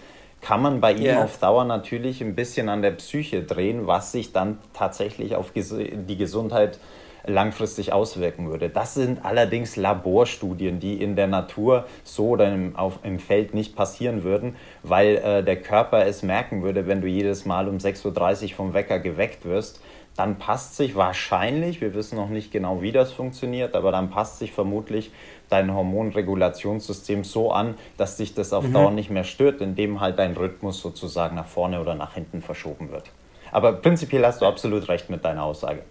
kann 0.42 0.60
man 0.60 0.82
bei 0.82 0.92
ihm 0.92 1.04
yeah. 1.04 1.24
auf 1.24 1.38
Dauer 1.38 1.64
natürlich 1.64 2.20
ein 2.20 2.34
bisschen 2.34 2.68
an 2.68 2.82
der 2.82 2.90
Psyche 2.90 3.42
drehen, 3.42 3.86
was 3.86 4.12
sich 4.12 4.32
dann 4.32 4.58
tatsächlich 4.74 5.34
auf 5.34 5.52
die 5.54 6.16
Gesundheit 6.18 6.78
langfristig 7.26 7.92
auswirken 7.92 8.50
würde. 8.50 8.68
Das 8.68 8.94
sind 8.94 9.24
allerdings 9.24 9.76
Laborstudien, 9.76 10.80
die 10.80 11.00
in 11.02 11.16
der 11.16 11.26
Natur 11.26 11.86
so 12.04 12.28
oder 12.30 12.52
im, 12.52 12.76
auf, 12.76 13.00
im 13.02 13.18
Feld 13.18 13.54
nicht 13.54 13.76
passieren 13.76 14.22
würden, 14.22 14.56
weil 14.82 15.16
äh, 15.16 15.42
der 15.42 15.56
Körper 15.56 16.06
es 16.06 16.22
merken 16.22 16.62
würde, 16.62 16.86
wenn 16.86 17.00
du 17.00 17.08
jedes 17.08 17.44
Mal 17.44 17.68
um 17.68 17.78
6.30 17.78 18.44
Uhr 18.44 18.48
vom 18.50 18.74
Wecker 18.74 18.98
geweckt 18.98 19.44
wirst, 19.44 19.80
dann 20.16 20.36
passt 20.36 20.76
sich 20.76 20.96
wahrscheinlich, 20.96 21.80
wir 21.80 21.94
wissen 21.94 22.16
noch 22.16 22.30
nicht 22.30 22.50
genau, 22.50 22.80
wie 22.80 22.92
das 22.92 23.12
funktioniert, 23.12 23.74
aber 23.76 23.92
dann 23.92 24.08
passt 24.08 24.38
sich 24.38 24.50
vermutlich 24.50 25.12
dein 25.50 25.72
Hormonregulationssystem 25.74 27.22
so 27.22 27.52
an, 27.52 27.74
dass 27.98 28.16
dich 28.16 28.34
das 28.34 28.52
auf 28.52 28.64
mhm. 28.64 28.72
Dauer 28.72 28.90
nicht 28.90 29.10
mehr 29.10 29.24
stört, 29.24 29.60
indem 29.60 30.00
halt 30.00 30.18
dein 30.18 30.32
Rhythmus 30.32 30.80
sozusagen 30.80 31.36
nach 31.36 31.46
vorne 31.46 31.80
oder 31.80 31.94
nach 31.94 32.14
hinten 32.14 32.40
verschoben 32.40 32.90
wird. 32.90 33.10
Aber 33.52 33.72
prinzipiell 33.72 34.24
hast 34.24 34.40
du 34.40 34.46
absolut 34.46 34.88
recht 34.88 35.10
mit 35.10 35.24
deiner 35.24 35.44
Aussage. 35.44 35.82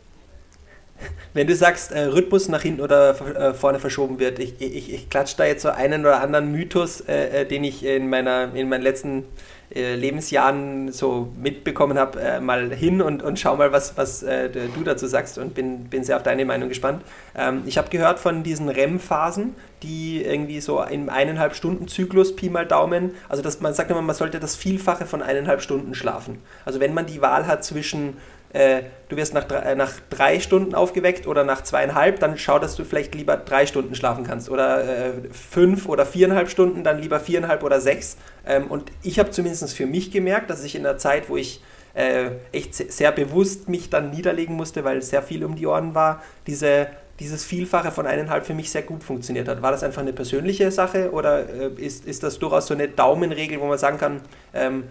Wenn 1.33 1.47
du 1.47 1.55
sagst, 1.55 1.91
äh, 1.91 1.99
Rhythmus 2.05 2.47
nach 2.47 2.61
hinten 2.61 2.81
oder 2.81 3.09
äh, 3.35 3.53
vorne 3.53 3.79
verschoben 3.79 4.19
wird, 4.19 4.39
ich, 4.39 4.61
ich, 4.61 4.93
ich 4.93 5.09
klatsche 5.09 5.35
da 5.37 5.45
jetzt 5.45 5.63
so 5.63 5.69
einen 5.69 6.05
oder 6.05 6.21
anderen 6.21 6.51
Mythos, 6.51 7.01
äh, 7.01 7.41
äh 7.41 7.45
den 7.45 7.65
ich 7.65 7.83
in, 7.85 8.09
meiner, 8.09 8.55
in 8.55 8.69
meinen 8.69 8.81
letzten 8.81 9.25
äh, 9.73 9.95
Lebensjahren 9.95 10.93
so 10.93 11.33
mitbekommen 11.35 11.99
habe, 11.99 12.21
äh, 12.21 12.39
mal 12.39 12.73
hin 12.73 13.01
und, 13.01 13.21
und 13.21 13.37
schau 13.37 13.57
mal, 13.57 13.73
was, 13.73 13.97
was 13.97 14.21
du 14.21 14.83
dazu 14.85 15.07
sagst 15.07 15.37
und 15.37 15.53
bin, 15.53 15.85
bin 15.85 16.05
sehr 16.05 16.15
auf 16.15 16.23
deine 16.23 16.45
Meinung 16.45 16.69
gespannt. 16.69 17.03
Ähm, 17.35 17.63
ich 17.65 17.77
habe 17.77 17.89
gehört 17.89 18.19
von 18.19 18.43
diesen 18.43 18.69
REM-Phasen, 18.69 19.55
die 19.83 20.23
irgendwie 20.23 20.61
so 20.61 20.81
im 20.81 21.09
eineinhalb 21.09 21.55
Stunden 21.55 21.87
Zyklus, 21.87 22.35
Pi 22.35 22.49
mal 22.49 22.65
Daumen, 22.65 23.11
also 23.27 23.43
das, 23.43 23.59
man 23.59 23.73
sagt 23.73 23.91
immer, 23.91 24.01
man 24.01 24.15
sollte 24.15 24.39
das 24.39 24.55
Vielfache 24.55 25.05
von 25.05 25.21
eineinhalb 25.21 25.61
Stunden 25.61 25.93
schlafen. 25.95 26.41
Also 26.63 26.79
wenn 26.79 26.93
man 26.93 27.05
die 27.05 27.21
Wahl 27.21 27.45
hat 27.45 27.63
zwischen 27.65 28.15
äh, 28.53 28.83
du 29.09 29.17
wirst 29.17 29.33
nach 29.33 29.43
drei, 29.43 29.59
äh, 29.59 29.75
nach 29.75 29.91
drei 30.09 30.39
Stunden 30.39 30.75
aufgeweckt 30.75 31.27
oder 31.27 31.43
nach 31.43 31.63
zweieinhalb, 31.63 32.19
dann 32.19 32.37
schau, 32.37 32.59
dass 32.59 32.75
du 32.75 32.83
vielleicht 32.85 33.13
lieber 33.15 33.37
drei 33.37 33.65
Stunden 33.65 33.95
schlafen 33.95 34.23
kannst. 34.23 34.49
Oder 34.49 34.83
äh, 34.83 35.11
fünf 35.31 35.87
oder 35.87 36.05
viereinhalb 36.05 36.49
Stunden, 36.49 36.83
dann 36.83 36.99
lieber 36.99 37.19
viereinhalb 37.19 37.63
oder 37.63 37.81
sechs. 37.81 38.17
Ähm, 38.45 38.67
und 38.67 38.91
ich 39.03 39.19
habe 39.19 39.31
zumindest 39.31 39.73
für 39.73 39.85
mich 39.85 40.11
gemerkt, 40.11 40.49
dass 40.49 40.63
ich 40.63 40.75
in 40.75 40.83
der 40.83 40.97
Zeit, 40.97 41.29
wo 41.29 41.37
ich 41.37 41.61
äh, 41.93 42.31
echt 42.51 42.75
sehr 42.75 43.11
bewusst 43.11 43.69
mich 43.69 43.89
dann 43.89 44.11
niederlegen 44.11 44.55
musste, 44.55 44.83
weil 44.83 45.01
sehr 45.01 45.21
viel 45.21 45.43
um 45.43 45.55
die 45.55 45.67
Ohren 45.67 45.95
war, 45.95 46.21
diese 46.47 46.87
dieses 47.19 47.45
Vielfache 47.45 47.91
von 47.91 48.05
eineinhalb 48.07 48.45
für 48.45 48.53
mich 48.53 48.69
sehr 48.69 48.81
gut 48.81 49.03
funktioniert 49.03 49.47
hat. 49.47 49.61
War 49.61 49.71
das 49.71 49.83
einfach 49.83 50.01
eine 50.01 50.13
persönliche 50.13 50.69
Sache 50.71 51.11
oder 51.11 51.47
äh, 51.49 51.71
ist, 51.77 52.05
ist 52.05 52.23
das 52.23 52.39
durchaus 52.39 52.67
so 52.67 52.73
eine 52.73 52.89
Daumenregel, 52.89 53.59
wo 53.61 53.65
man 53.67 53.77
sagen 53.77 53.97
kann, 53.97 54.21
ähm, 54.53 54.83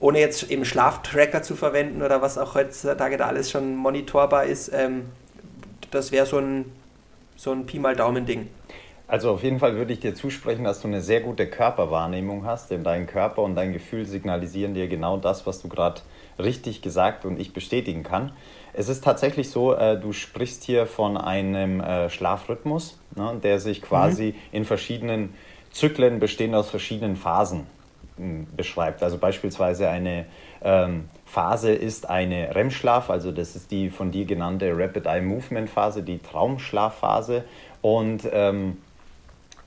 ohne 0.00 0.20
jetzt 0.20 0.50
eben 0.50 0.64
Schlaftracker 0.64 1.42
zu 1.42 1.56
verwenden 1.56 2.02
oder 2.02 2.22
was 2.22 2.38
auch 2.38 2.54
heutzutage 2.54 3.16
da 3.16 3.26
alles 3.26 3.50
schon 3.50 3.76
monitorbar 3.76 4.44
ist, 4.44 4.70
ähm, 4.72 5.06
das 5.90 6.12
wäre 6.12 6.26
so 6.26 6.38
ein, 6.38 6.66
so 7.36 7.52
ein 7.52 7.66
Pi 7.66 7.78
mal 7.78 7.96
Daumen-Ding. 7.96 8.48
Also 9.08 9.30
auf 9.30 9.44
jeden 9.44 9.60
Fall 9.60 9.76
würde 9.76 9.92
ich 9.92 10.00
dir 10.00 10.16
zusprechen, 10.16 10.64
dass 10.64 10.80
du 10.80 10.88
eine 10.88 11.00
sehr 11.00 11.20
gute 11.20 11.46
Körperwahrnehmung 11.46 12.44
hast, 12.44 12.72
denn 12.72 12.82
dein 12.82 13.06
Körper 13.06 13.42
und 13.42 13.54
dein 13.54 13.72
Gefühl 13.72 14.04
signalisieren 14.04 14.74
dir 14.74 14.88
genau 14.88 15.16
das, 15.16 15.46
was 15.46 15.62
du 15.62 15.68
gerade 15.68 16.00
richtig 16.40 16.82
gesagt 16.82 17.24
und 17.24 17.38
ich 17.38 17.52
bestätigen 17.52 18.02
kann. 18.02 18.32
Es 18.72 18.88
ist 18.88 19.04
tatsächlich 19.04 19.50
so, 19.50 19.74
äh, 19.74 19.98
du 19.98 20.12
sprichst 20.12 20.64
hier 20.64 20.86
von 20.86 21.16
einem 21.16 21.80
äh, 21.80 22.10
Schlafrhythmus, 22.10 22.98
ne, 23.14 23.38
der 23.42 23.60
sich 23.60 23.80
quasi 23.80 24.32
mhm. 24.32 24.56
in 24.56 24.64
verschiedenen 24.64 25.34
Zyklen 25.70 26.18
bestehend 26.18 26.56
aus 26.56 26.68
verschiedenen 26.68 27.16
Phasen 27.16 27.66
beschreibt. 28.56 29.02
Also 29.02 29.18
beispielsweise 29.18 29.88
eine 29.88 30.26
ähm, 30.62 31.08
Phase 31.24 31.72
ist 31.72 32.08
eine 32.08 32.54
REM-Schlaf, 32.54 33.10
also 33.10 33.30
das 33.30 33.56
ist 33.56 33.70
die 33.70 33.90
von 33.90 34.10
dir 34.10 34.24
genannte 34.24 34.72
Rapid 34.76 35.06
Eye 35.06 35.20
Movement 35.20 35.68
Phase, 35.68 36.02
die 36.02 36.18
Traumschlafphase. 36.18 37.44
Und 37.82 38.28
ähm, 38.32 38.78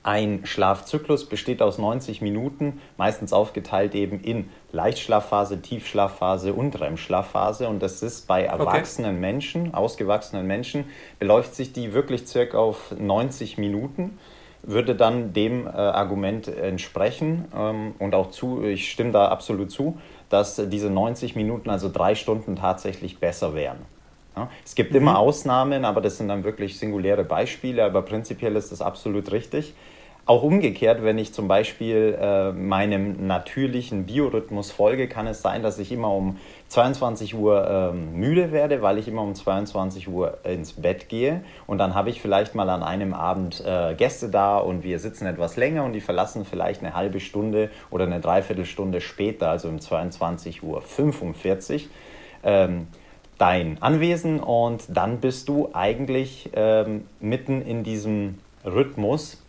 ein 0.01 0.45
Schlafzyklus 0.45 1.27
besteht 1.27 1.61
aus 1.61 1.77
90 1.77 2.21
Minuten, 2.21 2.81
meistens 2.97 3.33
aufgeteilt 3.33 3.93
eben 3.95 4.21
in 4.21 4.49
Leichtschlafphase, 4.71 5.61
Tiefschlafphase 5.61 6.53
und 6.53 6.79
REM-Schlafphase. 6.79 7.67
Und 7.67 7.83
das 7.83 8.01
ist 8.01 8.27
bei 8.27 8.45
erwachsenen 8.45 9.11
okay. 9.11 9.19
Menschen, 9.19 9.73
ausgewachsenen 9.73 10.47
Menschen, 10.47 10.85
beläuft 11.19 11.53
sich 11.53 11.73
die 11.73 11.93
wirklich 11.93 12.27
circa 12.27 12.57
auf 12.57 12.95
90 12.97 13.57
Minuten 13.57 14.17
würde 14.63 14.95
dann 14.95 15.33
dem 15.33 15.67
äh, 15.67 15.69
Argument 15.69 16.47
entsprechen 16.47 17.45
ähm, 17.55 17.95
und 17.99 18.15
auch 18.15 18.29
zu, 18.31 18.63
ich 18.63 18.91
stimme 18.91 19.11
da 19.11 19.27
absolut 19.27 19.71
zu, 19.71 19.99
dass 20.29 20.61
diese 20.67 20.89
90 20.89 21.35
Minuten, 21.35 21.69
also 21.69 21.89
drei 21.91 22.15
Stunden 22.15 22.55
tatsächlich 22.55 23.19
besser 23.19 23.55
wären. 23.55 23.77
Ja? 24.35 24.49
Es 24.65 24.75
gibt 24.75 24.91
mhm. 24.91 24.97
immer 24.97 25.19
Ausnahmen, 25.19 25.85
aber 25.85 26.01
das 26.01 26.17
sind 26.17 26.27
dann 26.27 26.43
wirklich 26.43 26.77
singuläre 26.77 27.23
Beispiele, 27.23 27.83
aber 27.83 28.01
prinzipiell 28.01 28.55
ist 28.55 28.71
das 28.71 28.81
absolut 28.81 29.31
richtig. 29.31 29.73
Auch 30.29 30.43
umgekehrt, 30.43 31.03
wenn 31.03 31.17
ich 31.17 31.33
zum 31.33 31.47
Beispiel 31.47 32.15
äh, 32.21 32.51
meinem 32.51 33.25
natürlichen 33.25 34.05
Biorhythmus 34.05 34.69
folge, 34.69 35.07
kann 35.07 35.25
es 35.25 35.41
sein, 35.41 35.63
dass 35.63 35.79
ich 35.79 35.91
immer 35.91 36.13
um 36.13 36.37
22 36.67 37.33
Uhr 37.33 37.67
ähm, 37.67 38.13
müde 38.13 38.51
werde, 38.51 38.83
weil 38.83 38.99
ich 38.99 39.07
immer 39.07 39.23
um 39.23 39.33
22 39.33 40.07
Uhr 40.07 40.37
ins 40.43 40.73
Bett 40.73 41.09
gehe. 41.09 41.41
Und 41.65 41.79
dann 41.79 41.95
habe 41.95 42.11
ich 42.11 42.21
vielleicht 42.21 42.53
mal 42.53 42.69
an 42.69 42.83
einem 42.83 43.15
Abend 43.15 43.63
äh, 43.65 43.95
Gäste 43.95 44.29
da 44.29 44.59
und 44.59 44.83
wir 44.83 44.99
sitzen 44.99 45.25
etwas 45.25 45.57
länger 45.57 45.83
und 45.83 45.93
die 45.93 45.99
verlassen 45.99 46.45
vielleicht 46.45 46.83
eine 46.83 46.93
halbe 46.93 47.19
Stunde 47.19 47.71
oder 47.89 48.05
eine 48.05 48.19
Dreiviertelstunde 48.19 49.01
später, 49.01 49.49
also 49.49 49.67
um 49.67 49.77
22.45 49.77 50.61
Uhr. 50.61 51.89
Ähm, 52.43 52.85
dein 53.39 53.81
Anwesen 53.81 54.41
und 54.41 54.83
dann 54.89 55.21
bist 55.21 55.49
du 55.49 55.69
eigentlich 55.73 56.51
ähm, 56.53 57.05
mitten 57.19 57.63
in 57.63 57.83
diesem 57.83 58.37
Rhythmus 58.63 59.41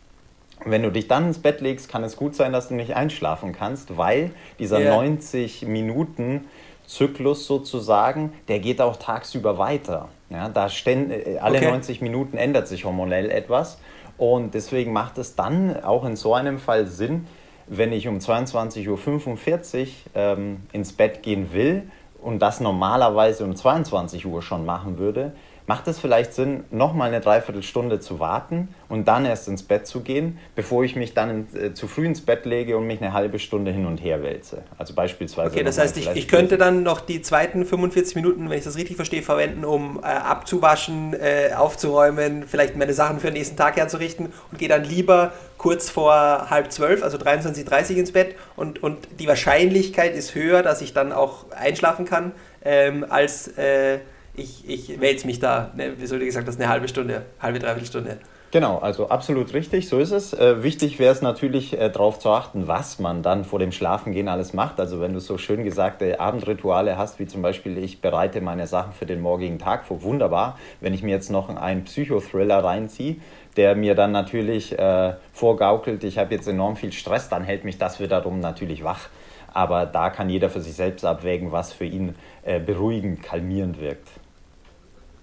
wenn 0.65 0.83
du 0.83 0.91
dich 0.91 1.09
dann 1.09 1.29
ins 1.29 1.39
Bett 1.39 1.61
legst, 1.61 1.89
kann 1.89 2.05
es 2.05 2.17
gut 2.17 2.35
sein, 2.35 2.53
dass 2.53 2.69
du 2.69 2.75
nicht 2.75 2.95
einschlafen 2.95 3.53
kannst, 3.53 3.97
weil 3.97 4.31
dieser 4.59 4.81
yeah. 4.81 4.97
90 4.97 5.67
Minuten 5.67 6.47
Zyklus 6.87 7.47
sozusagen, 7.47 8.33
der 8.49 8.59
geht 8.59 8.81
auch 8.81 8.97
tagsüber 8.97 9.59
weiter. 9.59 10.09
Ja, 10.29 10.49
da 10.49 10.69
ständ, 10.69 11.13
äh, 11.13 11.39
alle 11.41 11.59
okay. 11.59 11.71
90 11.71 12.01
Minuten 12.01 12.37
ändert 12.37 12.69
sich 12.69 12.85
hormonell 12.85 13.31
etwas 13.31 13.79
und 14.19 14.55
deswegen 14.55 14.93
macht 14.93 15.19
es 15.19 15.35
dann 15.35 15.83
auch 15.83 16.05
in 16.05 16.17
so 16.17 16.35
einem 16.35 16.59
Fall 16.59 16.87
Sinn, 16.87 17.27
wenn 17.67 17.93
ich 17.93 18.09
um 18.09 18.19
22.45 18.19 18.89
Uhr 18.89 19.87
ähm, 20.15 20.63
ins 20.73 20.93
Bett 20.93 21.23
gehen 21.23 21.53
will 21.53 21.85
und 22.21 22.41
das 22.41 22.61
normalerweise 22.61 23.45
um 23.45 23.55
22 23.55 24.27
Uhr 24.27 24.43
schon 24.43 24.67
machen 24.67 24.99
würde, 24.99 25.33
macht 25.71 25.87
es 25.87 26.01
vielleicht 26.01 26.35
Sinn, 26.35 26.65
nochmal 26.73 27.11
eine 27.11 27.21
Dreiviertelstunde 27.21 28.01
zu 28.01 28.19
warten 28.19 28.75
und 28.89 29.07
dann 29.07 29.25
erst 29.25 29.47
ins 29.47 29.63
Bett 29.63 29.87
zu 29.87 30.01
gehen, 30.01 30.37
bevor 30.57 30.83
ich 30.83 30.97
mich 30.97 31.15
dann 31.15 31.31
in, 31.31 31.57
äh, 31.57 31.75
zu 31.75 31.87
früh 31.87 32.07
ins 32.07 32.23
Bett 32.23 32.45
lege 32.45 32.77
und 32.77 32.89
mich 32.89 33.01
eine 33.01 33.13
halbe 33.13 33.39
Stunde 33.39 33.71
hin 33.71 33.87
und 33.87 33.99
her 33.99 34.21
wälze. 34.21 34.65
Also 34.79 34.95
beispielsweise. 34.95 35.53
Okay, 35.53 35.63
das 35.63 35.79
heißt, 35.79 35.97
ich, 35.97 36.11
ich 36.11 36.27
könnte 36.27 36.59
dann 36.59 36.83
noch 36.83 37.01
die 37.01 37.23
zweiten 37.23 37.65
45 37.65 38.17
Minuten, 38.17 38.51
wenn 38.51 38.59
ich 38.59 38.65
das 38.65 38.77
richtig 38.77 38.97
verstehe, 38.97 39.23
verwenden, 39.23 39.65
um 39.65 40.01
äh, 40.03 40.07
abzuwaschen, 40.07 41.15
äh, 41.15 41.53
aufzuräumen, 41.57 42.49
vielleicht 42.49 42.75
meine 42.75 42.93
Sachen 42.93 43.21
für 43.21 43.29
den 43.29 43.35
nächsten 43.35 43.57
Tag 43.57 43.77
herzurichten 43.77 44.33
und 44.51 44.59
gehe 44.59 44.69
dann 44.69 44.83
lieber 44.83 45.33
kurz 45.57 45.89
vor 45.89 46.51
halb 46.51 46.73
zwölf, 46.73 47.05
also 47.05 47.17
23.30 47.17 47.93
Uhr 47.93 47.99
ins 47.99 48.11
Bett 48.11 48.35
und, 48.57 48.83
und 48.83 49.07
die 49.21 49.29
Wahrscheinlichkeit 49.29 50.17
ist 50.17 50.35
höher, 50.35 50.65
dass 50.65 50.81
ich 50.81 50.95
dann 50.95 51.13
auch 51.13 51.45
einschlafen 51.53 52.07
kann, 52.07 52.33
ähm, 52.65 53.07
als 53.09 53.47
äh, 53.57 54.01
ich, 54.35 54.69
ich 54.69 55.01
wälze 55.01 55.27
mich 55.27 55.39
da, 55.39 55.73
ne, 55.77 55.95
wie 55.99 56.07
soll 56.07 56.21
ich 56.21 56.27
gesagt, 56.27 56.49
das 56.49 56.57
ist 56.57 56.61
eine 56.61 56.71
halbe 56.71 56.89
Stunde, 56.89 57.27
halbe, 57.41 57.59
dreiviertel 57.59 57.87
Stunde. 57.87 58.19
Genau, 58.53 58.79
also 58.79 59.11
absolut 59.11 59.55
richtig, 59.55 59.89
so 59.89 60.01
ist 60.01 60.11
es. 60.11 60.33
Äh, 60.33 60.65
wichtig 60.65 60.99
wäre 60.99 61.13
es 61.13 61.23
natürlich 61.23 61.79
äh, 61.79 61.89
darauf 61.89 62.19
zu 62.19 62.31
achten, 62.31 62.67
was 62.67 62.99
man 62.99 63.23
dann 63.23 63.45
vor 63.45 63.61
dem 63.61 63.71
Schlafengehen 63.71 64.27
alles 64.27 64.55
macht. 64.55 64.81
Also 64.81 65.01
wenn 65.01 65.13
du 65.13 65.21
so 65.21 65.39
schön 65.39 65.63
gesagte 65.63 66.19
Abendrituale 66.19 66.99
hast, 66.99 67.21
wie 67.21 67.29
zum 67.29 67.43
Beispiel 67.43 67.79
ich 67.79 68.01
bereite 68.01 68.41
meine 68.41 68.67
Sachen 68.67 68.93
für 68.93 69.07
den 69.07 69.21
morgigen 69.21 69.61
Tag 69.61 69.85
vor, 69.85 70.03
wunderbar. 70.03 70.59
Wenn 70.81 70.95
ich 70.95 71.05
mir 71.05 71.13
jetzt 71.13 71.31
noch 71.31 71.49
einen 71.49 71.85
Psychothriller 71.85 72.65
reinziehe, 72.65 73.19
der 73.57 73.77
mir 73.77 73.95
dann 73.95 74.11
natürlich 74.11 74.77
äh, 74.77 75.15
vorgaukelt, 75.33 76.03
ich 76.03 76.19
habe 76.19 76.35
jetzt 76.35 76.49
enorm 76.49 76.75
viel 76.75 76.91
Stress, 76.91 77.29
dann 77.29 77.45
hält 77.45 77.65
mich 77.65 77.79
das 77.79 78.01
wiederum 78.01 78.41
natürlich 78.41 78.83
wach. 78.83 79.11
Aber 79.53 79.87
da 79.87 80.11
kann 80.11 80.29
jeder 80.31 80.51
für 80.51 80.61
sich 80.61 80.75
selbst 80.75 81.05
abwägen, 81.05 81.53
was 81.53 81.73
für 81.73 81.85
ihn 81.85 82.15
äh, 82.43 82.61
beruhigend, 82.61 83.23
kalmierend 83.23 83.81
wirkt. 83.81 84.09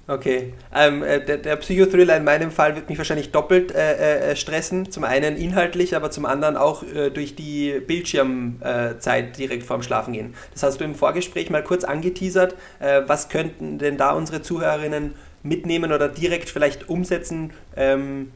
Okay. 0.10 0.54
Ähm, 0.74 1.04
äh, 1.04 1.24
der, 1.24 1.38
der 1.38 1.58
Psychothriller 1.58 2.16
in 2.16 2.24
meinem 2.24 2.50
Fall 2.50 2.76
wird 2.76 2.88
mich 2.88 2.98
wahrscheinlich 2.98 3.32
doppelt 3.32 3.76
äh, 3.76 4.32
äh, 4.32 4.36
stressen. 4.38 4.90
Zum 4.90 5.04
einen 5.04 5.36
inhaltlich, 5.36 5.98
aber 5.98 6.12
zum 6.12 6.26
anderen 6.26 6.56
auch 6.56 6.84
äh, 6.84 7.10
durch 7.10 7.36
die 7.36 7.82
Bildschirmzeit 7.86 9.38
direkt 9.38 9.64
vorm 9.64 9.84
Schlafen 9.84 10.14
gehen. 10.14 10.34
Das 10.54 10.64
hast 10.64 10.80
du 10.80 10.86
im 10.86 10.96
Vorgespräch 10.96 11.50
mal 11.50 11.64
kurz 11.64 11.84
angeteasert. 11.84 12.56
Äh, 12.80 13.02
was 13.06 13.28
könnten 13.28 13.80
denn 13.80 13.98
da 13.98 14.12
unsere 14.12 14.42
Zuhörerinnen 14.42 15.14
mitnehmen 15.44 15.92
oder 15.92 16.08
direkt 16.08 16.50
vielleicht 16.50 16.88
umsetzen, 16.88 17.52
ähm, 17.76 18.32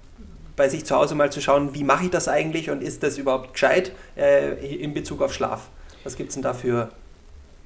bei 0.57 0.67
sich 0.67 0.86
zu 0.86 0.95
Hause 0.95 1.15
mal 1.15 1.31
zu 1.31 1.39
schauen, 1.39 1.74
wie 1.74 1.86
mache 1.86 2.05
ich 2.05 2.12
das 2.12 2.27
eigentlich 2.27 2.69
und 2.69 2.83
ist 2.83 3.01
das 3.01 3.17
überhaupt 3.17 3.53
gescheit 3.53 3.93
äh, 4.17 4.53
in 4.75 4.93
Bezug 4.93 5.21
auf 5.21 5.33
Schlaf? 5.33 5.69
Was 6.03 6.15
gibt 6.15 6.29
es 6.29 6.36
denn 6.36 6.43
da 6.43 6.53
für 6.53 6.89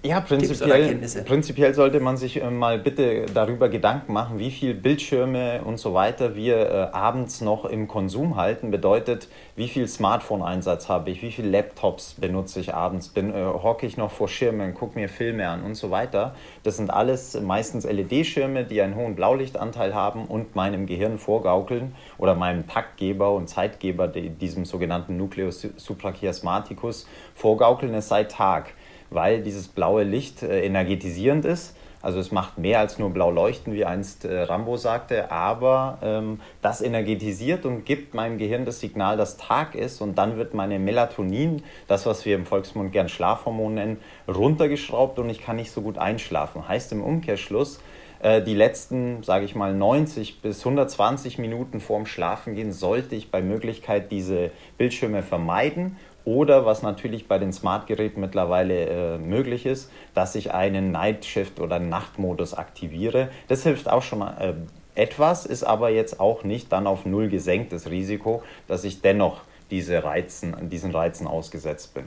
ja, 0.06 0.20
prinzipiell, 0.22 1.00
prinzipiell 1.26 1.74
sollte 1.74 2.00
man 2.00 2.18
sich 2.18 2.42
äh, 2.42 2.50
mal 2.50 2.78
bitte 2.78 3.26
darüber 3.34 3.70
Gedanken 3.70 4.14
machen, 4.14 4.40
wie 4.40 4.52
viel 4.52 4.74
Bildschirme 4.74 5.62
und 5.64 5.78
so 5.78 5.94
weiter 5.94 6.36
wir 6.36 6.58
äh, 6.58 6.74
abends 6.92 7.42
noch 7.42 7.66
im 7.66 7.88
Konsum 7.88 8.36
halten. 8.36 8.72
Bedeutet, 8.72 9.28
wie 9.56 9.68
viel 9.68 9.88
Smartphone-Einsatz 9.88 10.90
habe 10.90 11.10
ich, 11.10 11.22
wie 11.22 11.32
viele 11.32 11.50
Laptops 11.50 12.16
benutze 12.16 12.60
ich 12.60 12.74
abends, 12.74 13.10
bin, 13.10 13.34
äh, 13.34 13.46
hocke 13.46 13.88
ich 13.88 13.98
noch 13.98 14.12
vor 14.12 14.28
Schirmen, 14.28 14.74
gucke 14.74 14.98
mir 15.00 15.10
Filme 15.10 15.48
an 15.48 15.64
und 15.64 15.76
so 15.76 15.92
weiter. 15.92 16.36
Das 16.64 16.78
sind 16.78 16.92
alles 16.92 17.40
meistens 17.42 17.86
LED-Schirme, 17.86 18.64
die 18.64 18.82
einen 18.82 18.96
hohen 18.96 19.16
Blaulichtanteil 19.16 19.96
haben 19.96 20.26
und 20.26 20.56
meinem 20.56 20.86
Gehirn 20.86 21.18
vorgaukeln 21.18 21.96
oder 22.18 22.36
meinem 22.36 22.68
Taktgeber 22.68 23.34
und 23.34 23.48
Zeitgeber, 23.50 24.08
diesem 24.08 24.66
sogenannten 24.66 25.18
Nucleus 25.18 25.68
suprachiasmaticus, 25.78 27.08
vorgaukeln, 27.34 27.94
es 27.94 28.08
sei 28.08 28.26
Tag 28.26 28.74
weil 29.16 29.42
dieses 29.42 29.68
blaue 29.68 30.04
Licht 30.04 30.44
äh, 30.44 30.64
energetisierend 30.66 31.46
ist. 31.46 31.76
Also 32.02 32.20
es 32.20 32.32
macht 32.32 32.60
mehr 32.60 32.82
als 32.82 33.00
nur 33.00 33.10
blau 33.10 33.32
leuchten, 33.32 33.74
wie 33.74 33.84
einst 33.84 34.26
äh, 34.26 34.42
Rambo 34.44 34.78
sagte, 34.78 35.32
aber 35.32 35.98
ähm, 36.04 36.40
das 36.62 36.82
energetisiert 36.82 37.66
und 37.66 37.84
gibt 37.84 38.14
meinem 38.14 38.38
Gehirn 38.38 38.64
das 38.64 38.80
Signal, 38.80 39.18
dass 39.18 39.38
Tag 39.38 39.74
ist 39.74 40.02
und 40.02 40.16
dann 40.16 40.38
wird 40.38 40.54
meine 40.54 40.78
Melatonin, 40.78 41.64
das 41.88 42.06
was 42.06 42.24
wir 42.24 42.36
im 42.36 42.46
Volksmund 42.46 42.92
gern 42.92 43.10
Schlafhormon 43.10 43.74
nennen, 43.74 43.98
runtergeschraubt 44.28 45.18
und 45.18 45.32
ich 45.32 45.42
kann 45.42 45.56
nicht 45.56 45.72
so 45.72 45.82
gut 45.82 45.98
einschlafen. 45.98 46.68
Heißt 46.68 46.92
im 46.92 47.02
Umkehrschluss, 47.02 47.80
äh, 48.20 48.44
die 48.44 48.54
letzten, 48.54 49.24
sage 49.24 49.46
ich 49.46 49.56
mal, 49.56 49.74
90 49.74 50.42
bis 50.42 50.60
120 50.60 51.40
Minuten 51.40 51.80
vorm 51.80 52.06
Schlafengehen 52.06 52.72
sollte 52.72 53.16
ich 53.16 53.32
bei 53.32 53.42
Möglichkeit 53.42 54.12
diese 54.12 54.52
Bildschirme 54.78 55.24
vermeiden 55.24 55.98
oder 56.26 56.66
was 56.66 56.82
natürlich 56.82 57.28
bei 57.28 57.38
den 57.38 57.54
Smart-Geräten 57.54 58.20
mittlerweile 58.20 58.86
äh, 58.86 59.18
möglich 59.18 59.66
ist, 59.66 59.92
dass 60.14 60.36
ich 60.36 60.54
einen 60.54 60.92
Night 60.92 61.24
Shift 61.24 61.60
oder 61.60 61.80
Nachtmodus 61.80 62.54
aktiviere. 62.54 63.30
Das 63.48 63.64
hilft 63.64 63.90
auch 63.90 64.02
schon 64.02 64.22
äh, 64.22 64.54
etwas, 64.96 65.46
ist 65.46 65.64
aber 65.64 65.90
jetzt 65.90 66.20
auch 66.20 66.44
nicht 66.44 66.72
dann 66.72 66.88
auf 66.88 67.06
null 67.06 67.30
gesenkt, 67.30 67.72
das 67.72 67.90
Risiko, 67.90 68.44
dass 68.68 68.84
ich 68.84 69.02
dennoch 69.02 69.42
diese 69.72 70.04
Reizen, 70.04 70.70
diesen 70.70 70.92
Reizen 70.92 71.28
ausgesetzt 71.28 71.94
bin. 71.94 72.06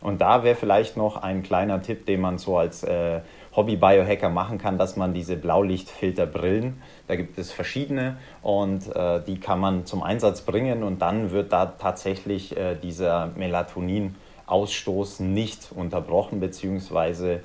Und 0.00 0.20
da 0.20 0.44
wäre 0.44 0.54
vielleicht 0.54 0.96
noch 0.96 1.16
ein 1.16 1.42
kleiner 1.42 1.82
Tipp, 1.82 2.06
den 2.06 2.20
man 2.20 2.38
so 2.38 2.56
als 2.56 2.84
äh, 2.84 3.20
Hobby-Biohacker 3.58 4.30
machen 4.30 4.58
kann, 4.58 4.78
dass 4.78 4.96
man 4.96 5.12
diese 5.12 5.36
Blaulichtfilterbrillen, 5.36 6.80
da 7.08 7.16
gibt 7.16 7.36
es 7.38 7.50
verschiedene 7.50 8.16
und 8.40 8.94
äh, 8.94 9.20
die 9.26 9.40
kann 9.40 9.58
man 9.58 9.84
zum 9.84 10.04
Einsatz 10.04 10.42
bringen 10.42 10.84
und 10.84 11.02
dann 11.02 11.32
wird 11.32 11.52
da 11.52 11.66
tatsächlich 11.66 12.56
äh, 12.56 12.76
dieser 12.76 13.32
Melatoninausstoß 13.34 15.20
nicht 15.20 15.72
unterbrochen, 15.74 16.38
beziehungsweise 16.38 17.40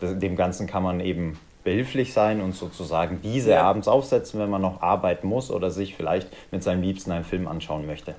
dem 0.00 0.36
Ganzen 0.36 0.66
kann 0.66 0.82
man 0.82 1.00
eben 1.00 1.38
behilflich 1.64 2.14
sein 2.14 2.40
und 2.40 2.54
sozusagen 2.54 3.20
diese 3.22 3.50
ja. 3.50 3.62
abends 3.62 3.88
aufsetzen, 3.88 4.40
wenn 4.40 4.48
man 4.48 4.62
noch 4.62 4.80
arbeiten 4.80 5.26
muss 5.26 5.50
oder 5.50 5.70
sich 5.70 5.94
vielleicht 5.94 6.28
mit 6.50 6.62
seinem 6.62 6.80
Liebsten 6.82 7.12
einen 7.12 7.24
Film 7.24 7.46
anschauen 7.46 7.86
möchte. 7.86 8.14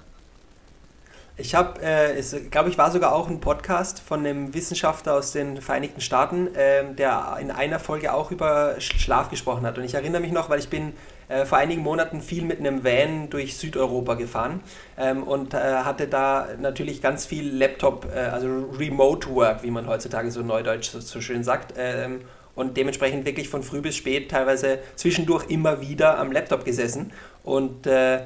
Ich 1.40 1.56
habe, 1.56 1.82
äh, 1.82 2.22
glaube 2.52 2.70
ich, 2.70 2.78
war 2.78 2.92
sogar 2.92 3.14
auch 3.14 3.30
ein 3.30 3.40
Podcast 3.40 4.02
von 4.02 4.20
einem 4.20 4.54
Wissenschaftler 4.54 5.14
aus 5.14 5.32
den 5.32 5.62
Vereinigten 5.62 6.02
Staaten, 6.02 6.54
äh, 6.54 6.94
der 6.94 7.38
in 7.40 7.50
einer 7.50 7.80
Folge 7.80 8.14
auch 8.14 8.32
über 8.32 8.76
Schlaf 8.80 9.30
gesprochen 9.30 9.66
hat. 9.66 9.78
Und 9.78 9.86
ich 9.86 9.94
erinnere 9.94 10.20
mich 10.20 10.34
noch, 10.34 10.50
weil 10.50 10.60
ich 10.60 10.68
bin 10.68 10.92
äh, 11.30 11.46
vor 11.46 11.58
einigen 11.58 11.82
Monaten 11.82 12.22
viel 12.22 12.44
mit 12.44 12.60
einem 12.60 12.84
Van 12.84 13.30
durch 13.30 13.56
Südeuropa 13.56 14.16
gefahren 14.16 14.60
ähm, 14.98 15.24
und 15.24 15.54
äh, 15.54 15.58
hatte 15.58 16.08
da 16.08 16.50
natürlich 16.60 17.02
ganz 17.02 17.26
viel 17.26 17.56
Laptop, 17.56 18.08
äh, 18.14 18.20
also 18.20 18.70
Remote 18.78 19.34
Work, 19.34 19.64
wie 19.64 19.72
man 19.72 19.88
heutzutage 19.88 20.32
so 20.32 20.42
neudeutsch 20.42 20.90
so, 20.90 21.00
so 21.00 21.22
schön 21.22 21.46
sagt. 21.46 21.76
Ähm, 21.78 22.22
und 22.54 22.76
dementsprechend 22.76 23.26
wirklich 23.26 23.48
von 23.48 23.64
früh 23.64 23.80
bis 23.80 23.96
spät 23.96 24.30
teilweise 24.30 24.80
zwischendurch 24.96 25.50
immer 25.50 25.80
wieder 25.80 26.18
am 26.18 26.34
Laptop 26.34 26.66
gesessen 26.66 27.14
und 27.44 27.88
äh, 27.88 28.24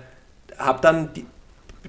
habe 0.58 0.82
dann 0.82 1.14
die, 1.14 1.28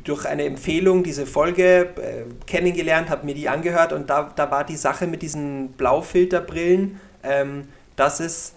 durch 0.02 0.26
eine 0.26 0.44
Empfehlung 0.44 1.04
diese 1.04 1.26
Folge 1.26 1.90
äh, 1.96 2.24
kennengelernt, 2.46 3.10
habe 3.10 3.26
mir 3.26 3.34
die 3.34 3.48
angehört 3.48 3.92
und 3.92 4.10
da, 4.10 4.32
da 4.34 4.50
war 4.50 4.64
die 4.64 4.76
Sache 4.76 5.06
mit 5.06 5.22
diesen 5.22 5.72
Blaufilterbrillen, 5.72 7.00
ähm, 7.22 7.68
dass 7.96 8.20
es 8.20 8.54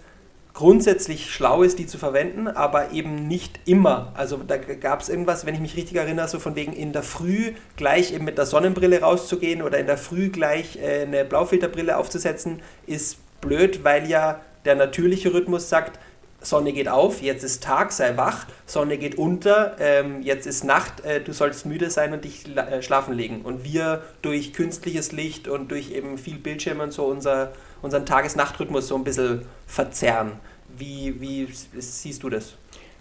grundsätzlich 0.58 1.30
schlau 1.30 1.62
ist, 1.62 1.78
die 1.78 1.86
zu 1.86 1.98
verwenden, 1.98 2.48
aber 2.48 2.90
eben 2.90 3.28
nicht 3.28 3.60
immer. 3.64 4.12
Also 4.14 4.38
da 4.38 4.56
gab 4.56 5.00
es 5.00 5.08
irgendwas, 5.08 5.46
wenn 5.46 5.54
ich 5.54 5.60
mich 5.60 5.76
richtig 5.76 5.96
erinnere, 5.96 6.26
so 6.26 6.40
von 6.40 6.56
wegen 6.56 6.72
in 6.72 6.92
der 6.92 7.04
Früh 7.04 7.52
gleich 7.76 8.12
eben 8.12 8.24
mit 8.24 8.38
der 8.38 8.46
Sonnenbrille 8.46 9.00
rauszugehen 9.00 9.62
oder 9.62 9.78
in 9.78 9.86
der 9.86 9.98
Früh 9.98 10.30
gleich 10.30 10.76
äh, 10.82 11.02
eine 11.02 11.24
Blaufilterbrille 11.24 11.96
aufzusetzen, 11.96 12.60
ist 12.86 13.18
blöd, 13.40 13.84
weil 13.84 14.10
ja 14.10 14.40
der 14.64 14.74
natürliche 14.74 15.32
Rhythmus 15.32 15.68
sagt, 15.68 16.00
Sonne 16.40 16.72
geht 16.72 16.88
auf, 16.88 17.20
jetzt 17.20 17.42
ist 17.42 17.64
Tag, 17.64 17.90
sei 17.90 18.16
wach, 18.16 18.46
Sonne 18.64 18.96
geht 18.96 19.18
unter, 19.18 19.76
ähm, 19.80 20.22
jetzt 20.22 20.46
ist 20.46 20.62
Nacht, 20.64 21.04
äh, 21.04 21.20
du 21.20 21.32
sollst 21.32 21.66
müde 21.66 21.90
sein 21.90 22.12
und 22.12 22.24
dich 22.24 22.56
äh, 22.56 22.80
schlafen 22.80 23.14
legen. 23.14 23.42
Und 23.42 23.64
wir 23.64 24.02
durch 24.22 24.52
künstliches 24.52 25.10
Licht 25.10 25.48
und 25.48 25.70
durch 25.70 25.90
eben 25.90 26.16
viel 26.16 26.38
Bildschirm 26.38 26.78
und 26.80 26.92
so 26.92 27.06
unser, 27.06 27.52
unseren 27.82 28.06
Tages-Nacht-Rhythmus 28.06 28.86
so 28.86 28.94
ein 28.94 29.04
bisschen 29.04 29.46
verzerren. 29.66 30.32
Wie, 30.76 31.20
wie 31.20 31.48
siehst 31.80 32.22
du 32.22 32.28
das? 32.28 32.54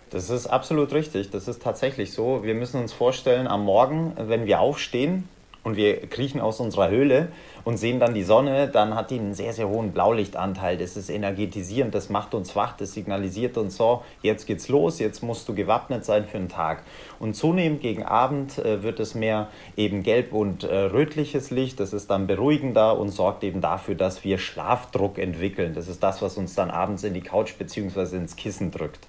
Das 0.09 0.29
ist 0.29 0.47
absolut 0.47 0.93
richtig, 0.93 1.29
das 1.31 1.47
ist 1.47 1.61
tatsächlich 1.61 2.13
so. 2.13 2.41
Wir 2.43 2.55
müssen 2.55 2.81
uns 2.81 2.93
vorstellen, 2.93 3.45
am 3.45 3.65
Morgen, 3.65 4.13
wenn 4.17 4.45
wir 4.45 4.61
aufstehen, 4.61 5.27
und 5.67 5.75
wir 5.75 6.07
kriechen 6.07 6.39
aus 6.39 6.61
unserer 6.61 6.89
Höhle 6.89 7.27
und 7.65 7.75
sehen 7.75 7.99
dann 7.99 8.13
die 8.13 8.23
Sonne, 8.23 8.69
dann 8.69 8.95
hat 8.95 9.11
die 9.11 9.19
einen 9.19 9.33
sehr, 9.33 9.51
sehr 9.51 9.67
hohen 9.67 9.91
Blaulichtanteil. 9.91 10.77
Das 10.77 10.95
ist 10.95 11.09
energetisierend, 11.09 11.93
das 11.93 12.09
macht 12.09 12.33
uns 12.33 12.55
wach, 12.55 12.77
das 12.77 12.93
signalisiert 12.93 13.57
uns 13.57 13.75
so, 13.75 14.01
jetzt 14.21 14.47
geht's 14.47 14.69
los, 14.69 14.99
jetzt 14.99 15.23
musst 15.23 15.49
du 15.49 15.53
gewappnet 15.53 16.05
sein 16.05 16.25
für 16.25 16.37
den 16.37 16.47
Tag. 16.47 16.83
Und 17.19 17.35
zunehmend 17.35 17.81
gegen 17.81 18.03
Abend 18.03 18.59
äh, 18.59 18.81
wird 18.81 19.01
es 19.01 19.13
mehr 19.13 19.49
eben 19.75 20.03
gelb 20.03 20.31
und 20.31 20.63
äh, 20.63 20.73
rötliches 20.73 21.51
Licht, 21.51 21.81
das 21.81 21.91
ist 21.91 22.09
dann 22.09 22.27
beruhigender 22.27 22.97
und 22.97 23.09
sorgt 23.09 23.43
eben 23.43 23.59
dafür, 23.59 23.95
dass 23.95 24.23
wir 24.23 24.37
Schlafdruck 24.37 25.19
entwickeln. 25.19 25.73
Das 25.73 25.89
ist 25.89 26.01
das, 26.01 26.21
was 26.21 26.37
uns 26.37 26.55
dann 26.55 26.71
abends 26.71 27.03
in 27.03 27.13
die 27.13 27.19
Couch 27.19 27.55
bzw. 27.57 28.15
ins 28.15 28.37
Kissen 28.37 28.71
drückt. 28.71 29.05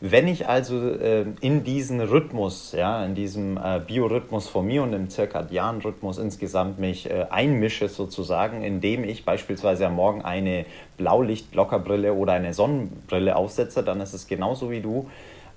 Wenn 0.00 0.28
ich 0.28 0.46
also 0.46 0.90
äh, 0.90 1.24
in 1.40 1.64
diesen 1.64 2.00
Rhythmus, 2.00 2.72
ja, 2.72 3.04
in 3.04 3.16
diesem 3.16 3.56
äh, 3.56 3.80
Biorhythmus 3.84 4.48
von 4.48 4.64
mir 4.64 4.84
und 4.84 4.92
im 4.92 5.10
zirkadianen 5.10 5.82
Rhythmus 5.82 6.18
insgesamt 6.18 6.78
mich 6.78 7.10
äh, 7.10 7.26
einmische 7.30 7.88
sozusagen, 7.88 8.62
indem 8.62 9.02
ich 9.02 9.24
beispielsweise 9.24 9.86
am 9.86 9.96
Morgen 9.96 10.22
eine 10.22 10.66
Blaulichtblockerbrille 10.98 12.14
oder 12.14 12.34
eine 12.34 12.54
Sonnenbrille 12.54 13.34
aufsetze, 13.34 13.82
dann 13.82 14.00
ist 14.00 14.14
es 14.14 14.28
genauso 14.28 14.70
wie 14.70 14.80
du 14.80 15.08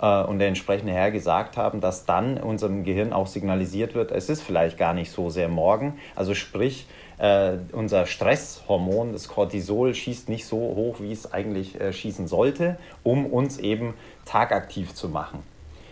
äh, 0.02 0.24
und 0.24 0.40
der 0.40 0.48
entsprechende 0.48 0.92
Herr 0.92 1.12
gesagt 1.12 1.58
haben, 1.58 1.80
dass 1.80 2.06
dann 2.06 2.38
unserem 2.38 2.84
Gehirn 2.84 3.14
auch 3.14 3.28
signalisiert 3.28 3.94
wird, 3.96 4.12
es 4.12 4.30
ist 4.30 4.42
vielleicht 4.42 4.78
gar 4.78 4.94
nicht 4.94 5.12
so 5.12 5.30
sehr 5.30 5.48
morgen. 5.48 6.00
Also 6.16 6.34
sprich, 6.34 6.88
äh, 7.18 7.58
unser 7.72 8.08
Stresshormon, 8.08 9.14
das 9.14 9.28
Cortisol, 9.28 9.94
schießt 9.94 10.28
nicht 10.28 10.46
so 10.46 10.58
hoch, 10.58 10.98
wie 11.00 11.12
es 11.12 11.32
eigentlich 11.32 11.80
äh, 11.80 11.94
schießen 11.94 12.28
sollte, 12.28 12.78
um 13.04 13.26
uns 13.26 13.60
eben 13.60 13.94
tagaktiv 14.26 14.94
zu 14.96 15.08
machen. 15.08 15.44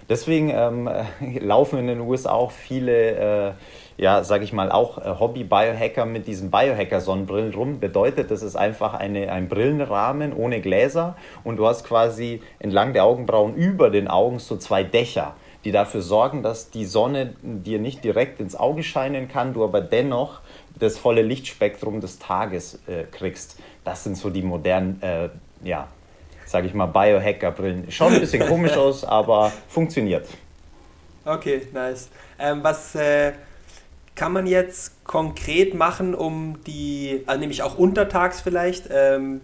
Deswegen 0.10 0.50
ähm, 0.50 0.90
laufen 1.40 1.80
in 1.80 1.88
den 1.88 2.00
USA 2.02 2.32
auch 2.32 2.52
viele, 2.52 3.50
äh, 3.50 3.52
ja, 3.98 4.24
sage 4.24 4.44
ich 4.44 4.52
mal, 4.52 4.72
auch 4.72 4.98
äh, 4.98 5.20
Hobby-Biohacker 5.20 6.06
mit 6.06 6.26
diesen 6.26 6.50
Biohacker-Sonnenbrillen 6.50 7.54
rum. 7.54 7.80
Bedeutet, 7.80 8.32
das 8.32 8.42
ist 8.42 8.56
einfach 8.56 8.96
eine, 8.96 9.32
ein 9.32 9.48
Brillenrahmen 9.48 10.34
ohne 10.34 10.62
Gläser 10.62 11.16
und 11.44 11.58
du 11.58 11.68
hast 11.68 11.86
quasi 11.86 12.42
entlang 12.58 12.94
der 12.94 13.06
Augenbrauen 13.06 13.54
über 13.54 13.92
den 13.92 14.08
Augen 14.08 14.40
so 14.40 14.58
zwei 14.58 14.84
Dächer, 14.84 15.36
die 15.64 15.72
dafür 15.72 16.02
sorgen, 16.02 16.42
dass 16.42 16.72
die 16.72 16.86
Sonne 16.86 17.36
dir 17.44 17.80
nicht 17.80 18.04
direkt 18.04 18.40
ins 18.40 18.56
Auge 18.56 18.82
scheinen 18.82 19.28
kann, 19.28 19.54
du 19.54 19.64
aber 19.64 19.82
dennoch 19.82 20.42
das 20.80 20.98
volle 20.98 21.22
Lichtspektrum 21.22 22.02
des 22.02 22.18
Tages 22.18 22.80
äh, 22.88 23.04
kriegst. 23.04 23.60
Das 23.84 24.04
sind 24.04 24.18
so 24.18 24.32
die 24.32 24.42
modernen, 24.42 25.02
äh, 25.02 25.30
ja, 25.64 25.88
sage 26.50 26.66
ich 26.66 26.74
mal, 26.74 26.88
Biohacker-Brillen. 26.88 27.92
Schaut 27.92 28.12
ein 28.12 28.20
bisschen 28.20 28.48
komisch 28.48 28.72
aus, 28.76 29.04
aber 29.04 29.52
funktioniert. 29.68 30.28
Okay, 31.24 31.68
nice. 31.74 32.10
Ähm, 32.40 32.64
was 32.64 32.96
äh, 32.96 33.34
kann 34.16 34.34
man 34.34 34.48
jetzt 34.48 35.04
konkret 35.04 35.76
machen, 35.76 36.16
um 36.16 36.58
die, 36.66 37.22
also 37.28 37.40
nämlich 37.40 37.62
auch 37.62 37.78
untertags 37.78 38.42
vielleicht, 38.42 38.90
ähm, 38.92 39.42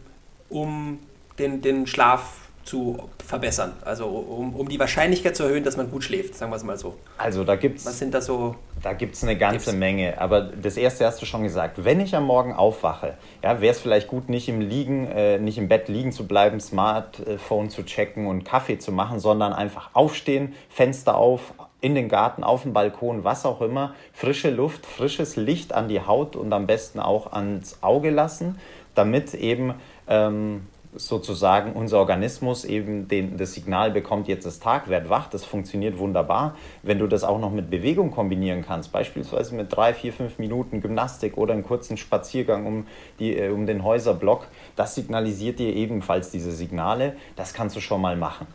um 0.50 1.00
den, 1.38 1.62
den 1.62 1.86
Schlaf 1.86 2.45
zu 2.66 2.98
verbessern? 3.26 3.74
Also 3.84 4.08
um, 4.08 4.56
um 4.56 4.68
die 4.68 4.80
Wahrscheinlichkeit 4.80 5.36
zu 5.36 5.44
erhöhen, 5.44 5.64
dass 5.64 5.78
man 5.78 5.90
gut 5.90 6.04
schläft, 6.04 6.36
sagen 6.36 6.52
wir 6.52 6.58
es 6.58 6.64
mal 6.64 6.78
so. 6.78 6.96
Also 7.18 7.44
da 7.44 7.56
gibt 7.56 7.80
es. 7.80 7.86
Was 7.86 8.00
sind 8.00 8.14
da 8.14 8.22
so? 8.22 8.56
Da 8.82 8.94
gibt 8.94 9.16
es 9.16 9.24
eine 9.24 9.38
ganze 9.38 9.66
Tipps? 9.66 9.78
Menge. 9.78 10.20
Aber 10.20 10.42
das 10.42 10.78
erste 10.78 11.06
hast 11.06 11.22
du 11.22 11.26
schon 11.26 11.44
gesagt. 11.44 11.84
Wenn 11.84 12.00
ich 12.00 12.16
am 12.16 12.26
Morgen 12.26 12.54
aufwache, 12.54 13.14
ja, 13.44 13.62
wäre 13.62 13.72
es 13.72 13.80
vielleicht 13.80 14.08
gut, 14.08 14.30
nicht 14.30 14.50
im 14.50 14.62
Liegen, 14.62 15.08
äh, 15.08 15.38
nicht 15.38 15.58
im 15.58 15.68
Bett 15.68 15.88
liegen 15.88 16.12
zu 16.12 16.28
bleiben, 16.28 16.60
Smartphone 16.60 17.70
zu 17.70 17.84
checken 17.84 18.28
und 18.28 18.44
Kaffee 18.44 18.80
zu 18.80 18.92
machen, 18.92 19.20
sondern 19.20 19.54
einfach 19.54 19.92
aufstehen, 19.94 20.54
Fenster 20.70 21.16
auf, 21.16 21.54
in 21.82 21.96
den 21.96 22.10
Garten, 22.10 22.44
auf 22.44 22.64
dem 22.64 22.74
Balkon, 22.74 23.24
was 23.24 23.46
auch 23.46 23.62
immer, 23.62 23.94
frische 24.12 24.50
Luft, 24.50 24.86
frisches 24.86 25.36
Licht 25.36 25.74
an 25.74 25.88
die 25.88 26.02
Haut 26.02 26.36
und 26.36 26.52
am 26.52 26.66
besten 26.66 27.00
auch 27.00 27.32
ans 27.32 27.78
Auge 27.82 28.10
lassen 28.10 28.58
damit 28.96 29.34
eben 29.34 29.76
ähm, 30.08 30.68
sozusagen 30.98 31.74
unser 31.74 32.00
Organismus 32.00 32.66
eben 32.66 33.08
den, 33.08 33.38
das 33.38 33.54
Signal 33.54 33.92
bekommt, 33.92 34.28
jetzt 34.28 34.46
ist 34.46 34.64
Tag, 34.64 34.90
werd 34.90 35.10
wach, 35.10 35.30
das 35.30 35.46
funktioniert 35.46 35.98
wunderbar. 35.98 36.56
Wenn 36.84 37.00
du 37.00 37.08
das 37.08 37.24
auch 37.24 37.40
noch 37.40 37.52
mit 37.52 37.70
Bewegung 37.70 38.12
kombinieren 38.12 38.64
kannst, 38.66 38.92
beispielsweise 38.92 39.56
mit 39.56 39.76
drei, 39.76 39.94
vier, 39.94 40.14
fünf 40.14 40.40
Minuten 40.40 40.82
Gymnastik 40.82 41.38
oder 41.38 41.54
einen 41.54 41.64
kurzen 41.64 41.98
Spaziergang 41.98 42.66
um, 42.66 42.88
die, 43.20 43.38
äh, 43.38 43.50
um 43.50 43.66
den 43.66 43.84
Häuserblock, 43.84 44.48
das 44.76 44.96
signalisiert 44.96 45.60
dir 45.60 45.74
ebenfalls 45.74 46.32
diese 46.32 46.52
Signale, 46.52 47.16
das 47.36 47.54
kannst 47.54 47.76
du 47.76 47.80
schon 47.80 48.02
mal 48.02 48.16
machen. 48.16 48.48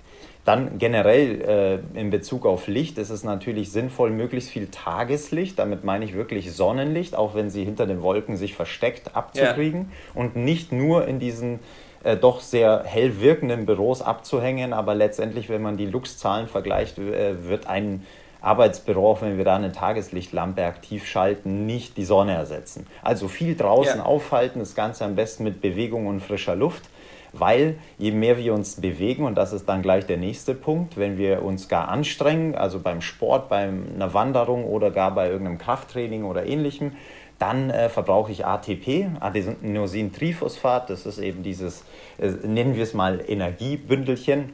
Dann 0.44 0.78
generell 0.78 1.82
äh, 1.94 1.98
in 1.98 2.08
Bezug 2.08 2.46
auf 2.46 2.66
Licht 2.66 2.96
ist 2.96 3.10
es 3.10 3.24
natürlich 3.24 3.70
sinnvoll, 3.72 4.10
möglichst 4.10 4.50
viel 4.50 4.68
Tageslicht, 4.68 5.58
damit 5.58 5.84
meine 5.84 6.04
ich 6.04 6.14
wirklich 6.14 6.52
Sonnenlicht, 6.52 7.14
auch 7.14 7.34
wenn 7.34 7.50
sie 7.50 7.64
hinter 7.64 7.86
den 7.86 8.00
Wolken 8.00 8.36
sich 8.36 8.54
versteckt, 8.54 9.14
abzukriegen 9.14 9.80
ja. 9.80 10.20
und 10.20 10.36
nicht 10.36 10.72
nur 10.72 11.06
in 11.06 11.18
diesen 11.18 11.60
äh, 12.04 12.16
doch 12.16 12.40
sehr 12.40 12.82
hell 12.84 13.20
wirkenden 13.20 13.66
Büros 13.66 14.02
abzuhängen. 14.02 14.72
Aber 14.72 14.94
letztendlich, 14.94 15.48
wenn 15.48 15.62
man 15.62 15.76
die 15.76 15.86
Lux-Zahlen 15.86 16.48
vergleicht, 16.48 16.98
äh, 16.98 17.46
wird 17.46 17.66
ein 17.66 18.06
Arbeitsbüro, 18.40 19.12
auch 19.12 19.22
wenn 19.22 19.36
wir 19.36 19.44
da 19.44 19.56
eine 19.56 19.72
Tageslichtlampe 19.72 20.64
aktiv 20.64 21.06
schalten, 21.06 21.66
nicht 21.66 21.96
die 21.96 22.04
Sonne 22.04 22.32
ersetzen. 22.32 22.86
Also 23.02 23.28
viel 23.28 23.54
draußen 23.54 23.98
ja. 23.98 24.04
aufhalten, 24.04 24.60
das 24.60 24.74
Ganze 24.74 25.04
am 25.04 25.14
besten 25.14 25.44
mit 25.44 25.60
Bewegung 25.60 26.06
und 26.06 26.20
frischer 26.20 26.56
Luft. 26.56 26.88
Weil 27.32 27.76
je 27.96 28.10
mehr 28.10 28.38
wir 28.38 28.54
uns 28.54 28.80
bewegen, 28.80 29.24
und 29.24 29.36
das 29.36 29.52
ist 29.52 29.68
dann 29.68 29.82
gleich 29.82 30.04
der 30.04 30.16
nächste 30.16 30.52
Punkt, 30.52 30.96
wenn 30.96 31.16
wir 31.16 31.44
uns 31.44 31.68
gar 31.68 31.88
anstrengen, 31.88 32.56
also 32.56 32.80
beim 32.80 33.00
Sport, 33.02 33.48
bei 33.48 33.68
einer 33.68 34.12
Wanderung 34.14 34.64
oder 34.64 34.90
gar 34.90 35.14
bei 35.14 35.28
irgendeinem 35.28 35.58
Krafttraining 35.58 36.24
oder 36.24 36.44
ähnlichem, 36.44 36.96
dann 37.40 37.70
äh, 37.70 37.88
verbrauche 37.88 38.30
ich 38.30 38.44
ATP, 38.44 39.08
Adenosintriphosphat, 39.18 40.90
das 40.90 41.06
ist 41.06 41.18
eben 41.18 41.42
dieses, 41.42 41.84
äh, 42.18 42.28
nennen 42.28 42.76
wir 42.76 42.82
es 42.82 42.94
mal 42.94 43.20
Energiebündelchen. 43.26 44.52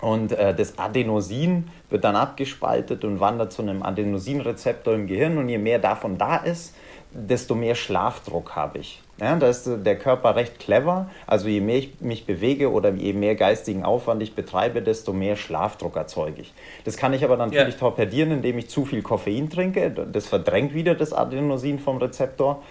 Und 0.00 0.32
äh, 0.32 0.54
das 0.54 0.78
Adenosin 0.78 1.68
wird 1.88 2.04
dann 2.04 2.16
abgespaltet 2.16 3.04
und 3.04 3.20
wandert 3.20 3.52
zu 3.52 3.62
einem 3.62 3.82
Adenosinrezeptor 3.82 4.94
im 4.94 5.06
Gehirn. 5.06 5.36
Und 5.38 5.48
je 5.48 5.58
mehr 5.58 5.78
davon 5.78 6.16
da 6.16 6.36
ist, 6.36 6.74
desto 7.12 7.54
mehr 7.54 7.74
Schlafdruck 7.74 8.54
habe 8.56 8.78
ich. 8.78 9.02
Ja, 9.20 9.36
da 9.36 9.48
ist 9.48 9.68
der 9.68 9.98
Körper 9.98 10.34
recht 10.34 10.58
clever. 10.58 11.10
Also 11.26 11.48
je 11.48 11.60
mehr 11.60 11.76
ich 11.76 12.00
mich 12.00 12.24
bewege 12.24 12.70
oder 12.70 12.90
je 12.92 13.12
mehr 13.12 13.34
geistigen 13.34 13.84
Aufwand 13.84 14.22
ich 14.22 14.34
betreibe, 14.34 14.80
desto 14.80 15.12
mehr 15.12 15.36
Schlafdruck 15.36 15.96
erzeuge 15.96 16.42
ich. 16.42 16.54
Das 16.84 16.96
kann 16.96 17.12
ich 17.12 17.22
aber 17.22 17.36
natürlich 17.36 17.74
ja. 17.74 17.80
torpedieren, 17.80 18.30
indem 18.30 18.58
ich 18.58 18.68
zu 18.68 18.86
viel 18.86 19.02
Koffein 19.02 19.50
trinke. 19.50 19.90
Das 19.90 20.26
verdrängt 20.26 20.72
wieder 20.72 20.94
das 20.94 21.12
Adenosin 21.12 21.78
vom 21.78 21.98
Rezeptor. 21.98 22.62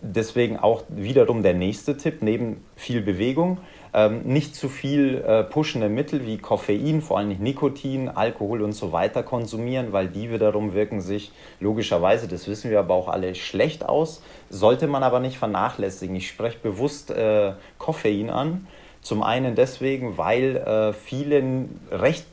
Deswegen 0.00 0.58
auch 0.58 0.82
wiederum 0.88 1.42
der 1.42 1.54
nächste 1.54 1.96
Tipp, 1.96 2.18
neben 2.20 2.64
viel 2.76 3.00
Bewegung, 3.00 3.58
ähm, 3.94 4.22
nicht 4.24 4.54
zu 4.54 4.68
viel 4.68 5.24
äh, 5.26 5.44
pushende 5.44 5.88
Mittel 5.88 6.26
wie 6.26 6.38
Koffein, 6.38 7.00
vor 7.02 7.18
allem 7.18 7.36
Nikotin, 7.38 8.08
Alkohol 8.08 8.62
und 8.62 8.72
so 8.72 8.92
weiter 8.92 9.22
konsumieren, 9.22 9.92
weil 9.92 10.08
die 10.08 10.30
wiederum 10.30 10.74
wirken 10.74 11.00
sich 11.00 11.32
logischerweise, 11.60 12.28
das 12.28 12.48
wissen 12.48 12.70
wir 12.70 12.78
aber 12.78 12.94
auch 12.94 13.08
alle, 13.08 13.34
schlecht 13.34 13.84
aus, 13.84 14.22
sollte 14.50 14.86
man 14.86 15.02
aber 15.02 15.20
nicht 15.20 15.38
vernachlässigen. 15.38 16.16
Ich 16.16 16.28
spreche 16.28 16.58
bewusst 16.62 17.10
äh, 17.10 17.52
Koffein 17.78 18.30
an. 18.30 18.66
Zum 19.02 19.22
einen 19.22 19.54
deswegen, 19.54 20.18
weil 20.18 20.56
äh, 20.56 20.92
viele 20.92 21.66
recht 21.90 22.26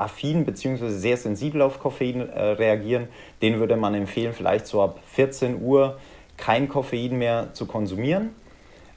affin 0.00 0.44
bzw. 0.44 0.88
sehr 0.88 1.16
sensibel 1.16 1.62
auf 1.62 1.78
Koffein 1.80 2.28
äh, 2.28 2.42
reagieren. 2.52 3.08
Den 3.42 3.58
würde 3.58 3.76
man 3.76 3.94
empfehlen, 3.94 4.32
vielleicht 4.32 4.66
so 4.66 4.82
ab 4.82 5.00
14 5.08 5.60
Uhr 5.62 5.98
kein 6.36 6.68
Koffein 6.68 7.18
mehr 7.18 7.48
zu 7.52 7.66
konsumieren. 7.66 8.30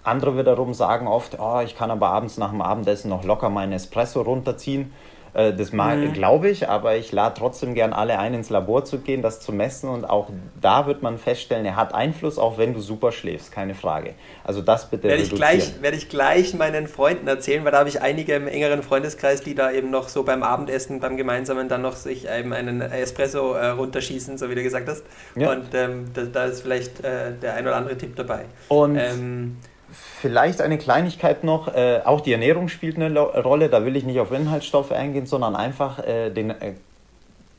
Andere 0.03 0.37
wiederum 0.37 0.73
sagen 0.73 1.07
oft, 1.07 1.39
oh, 1.39 1.61
ich 1.63 1.75
kann 1.75 1.91
aber 1.91 2.09
abends 2.09 2.37
nach 2.37 2.51
dem 2.51 2.61
Abendessen 2.61 3.09
noch 3.09 3.23
locker 3.23 3.49
meinen 3.49 3.73
Espresso 3.73 4.21
runterziehen. 4.21 4.91
Äh, 5.33 5.53
das 5.53 5.71
mhm. 5.71 6.13
glaube 6.13 6.49
ich, 6.49 6.69
aber 6.69 6.95
ich 6.95 7.11
lade 7.11 7.35
trotzdem 7.37 7.73
gern 7.73 7.91
alle 7.91 8.19
ein, 8.19 8.33
ins 8.33 8.49
Labor 8.49 8.85
zu 8.85 8.99
gehen, 8.99 9.21
das 9.21 9.39
zu 9.39 9.51
messen 9.51 9.89
und 9.89 10.05
auch 10.05 10.29
da 10.61 10.85
wird 10.85 11.01
man 11.01 11.17
feststellen, 11.17 11.65
er 11.65 11.75
hat 11.75 11.93
Einfluss, 11.93 12.37
auch 12.37 12.57
wenn 12.57 12.73
du 12.73 12.81
super 12.81 13.11
schläfst, 13.11 13.51
keine 13.51 13.73
Frage. 13.73 14.13
Also 14.43 14.61
das 14.61 14.89
bitte 14.89 15.07
werde 15.07 15.23
ich 15.23 15.31
gleich 15.31 15.81
Werde 15.81 15.97
ich 15.97 16.09
gleich 16.09 16.53
meinen 16.53 16.87
Freunden 16.87 17.27
erzählen, 17.27 17.65
weil 17.65 17.71
da 17.71 17.79
habe 17.79 17.89
ich 17.89 18.01
einige 18.01 18.35
im 18.35 18.47
engeren 18.47 18.83
Freundeskreis, 18.83 19.41
die 19.41 19.55
da 19.55 19.71
eben 19.71 19.89
noch 19.89 20.07
so 20.09 20.23
beim 20.23 20.43
Abendessen, 20.43 20.99
beim 20.99 21.17
gemeinsamen 21.17 21.67
dann 21.67 21.81
noch 21.81 21.95
sich 21.95 22.27
eben 22.29 22.53
einen 22.53 22.81
Espresso 22.81 23.53
äh, 23.53 23.69
runterschießen, 23.69 24.37
so 24.37 24.49
wie 24.49 24.55
du 24.55 24.61
gesagt 24.61 24.87
hast. 24.87 25.03
Ja. 25.35 25.51
Und 25.51 25.73
ähm, 25.73 26.11
da, 26.13 26.23
da, 26.23 26.45
ist 26.45 26.61
vielleicht 26.61 27.03
äh, 27.03 27.33
der 27.41 27.55
ein 27.55 27.65
oder 27.65 27.77
andere 27.77 27.97
Tipp 27.97 28.15
dabei. 28.15 28.45
Und 28.67 28.97
ähm, 28.97 29.57
Vielleicht 29.93 30.59
eine 30.59 30.79
Kleinigkeit 30.79 31.43
noch, 31.43 31.67
äh, 31.67 32.01
auch 32.03 32.21
die 32.21 32.31
Ernährung 32.31 32.67
spielt 32.67 32.95
eine 32.95 33.15
Rolle, 33.19 33.69
da 33.69 33.85
will 33.85 33.95
ich 33.95 34.03
nicht 34.03 34.19
auf 34.19 34.31
Inhaltsstoffe 34.31 34.91
eingehen, 34.91 35.27
sondern 35.27 35.55
einfach 35.55 35.99
äh, 35.99 36.31
den 36.31 36.49
äh, 36.49 36.73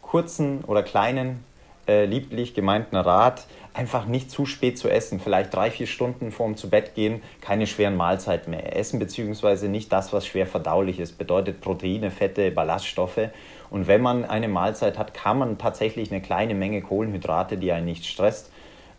kurzen 0.03 0.65
oder 0.65 0.83
kleinen, 0.83 1.45
äh, 1.87 2.07
lieblich 2.07 2.55
gemeinten 2.55 2.97
Rat, 2.97 3.47
einfach 3.73 4.07
nicht 4.07 4.31
zu 4.31 4.47
spät 4.47 4.79
zu 4.79 4.89
essen, 4.89 5.21
vielleicht 5.21 5.55
drei, 5.55 5.71
vier 5.71 5.87
Stunden 5.87 6.33
vorm 6.33 6.57
zu 6.57 6.71
Bett 6.71 6.95
gehen, 6.95 7.23
keine 7.41 7.67
schweren 7.67 7.97
Mahlzeiten 7.97 8.51
mehr 8.51 8.77
essen, 8.77 8.99
beziehungsweise 8.99 9.69
nicht 9.69 9.93
das, 9.93 10.13
was 10.13 10.27
schwer 10.27 10.47
verdaulich 10.47 10.99
ist, 10.99 11.19
bedeutet 11.19 11.61
Proteine, 11.61 12.11
Fette, 12.11 12.51
Ballaststoffe. 12.51 13.29
Und 13.71 13.87
wenn 13.87 14.01
man 14.01 14.25
eine 14.25 14.49
Mahlzeit 14.49 14.99
hat, 14.99 15.15
kann 15.15 15.39
man 15.39 15.59
tatsächlich 15.59 16.11
eine 16.11 16.21
kleine 16.21 16.55
Menge 16.55 16.83
Kohlenhydrate, 16.83 17.57
die 17.59 17.71
einen 17.73 17.87
nicht 17.87 18.07
stresst, 18.07 18.51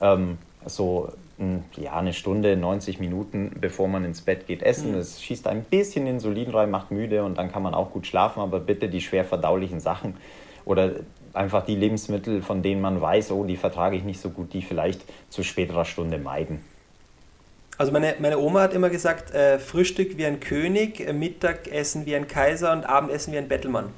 ähm, 0.02 0.38
so 0.66 1.12
ja, 1.76 1.94
eine 1.94 2.14
Stunde, 2.14 2.56
90 2.56 3.00
Minuten, 3.00 3.52
bevor 3.60 3.88
man 3.88 4.06
ins 4.06 4.22
Bett 4.22 4.48
geht, 4.48 4.64
essen. 4.64 4.94
Mhm. 4.94 5.00
Es 5.00 5.22
schießt 5.22 5.48
ein 5.48 5.64
bisschen 5.64 6.08
Insulin 6.08 6.50
rein, 6.50 6.72
macht 6.72 6.92
müde 6.92 7.24
und 7.24 7.38
dann 7.38 7.52
kann 7.52 7.62
man 7.62 7.74
auch 7.74 7.92
gut 7.92 8.08
schlafen, 8.08 8.40
aber 8.40 8.60
bitte 8.60 8.88
die 8.88 9.02
schwer 9.02 9.26
verdaulichen 9.26 9.80
Sachen 9.80 10.16
oder 10.64 10.92
einfach 11.34 11.66
die 11.66 11.76
Lebensmittel, 11.76 12.42
von 12.42 12.62
denen 12.62 12.80
man 12.80 13.02
weiß, 13.02 13.32
oh, 13.32 13.44
die 13.44 13.58
vertrage 13.58 13.98
ich 13.98 14.04
nicht 14.04 14.22
so 14.22 14.30
gut, 14.30 14.54
die 14.54 14.62
vielleicht 14.62 15.02
zu 15.30 15.44
späterer 15.44 15.84
Stunde 15.84 16.18
meiden. 16.18 16.62
Also 17.78 17.92
meine, 17.92 18.16
meine 18.20 18.40
Oma 18.40 18.62
hat 18.62 18.74
immer 18.74 18.90
gesagt, 18.90 19.34
äh, 19.34 19.60
Frühstück 19.60 20.18
wie 20.18 20.26
ein 20.26 20.40
König, 20.40 21.02
äh, 21.02 21.12
Mittagessen 21.12 22.06
wie 22.06 22.16
ein 22.16 22.28
Kaiser 22.28 22.72
und 22.72 22.86
Abendessen 22.86 23.34
wie 23.34 23.38
ein 23.38 23.50
Bettelmann. 23.50 23.90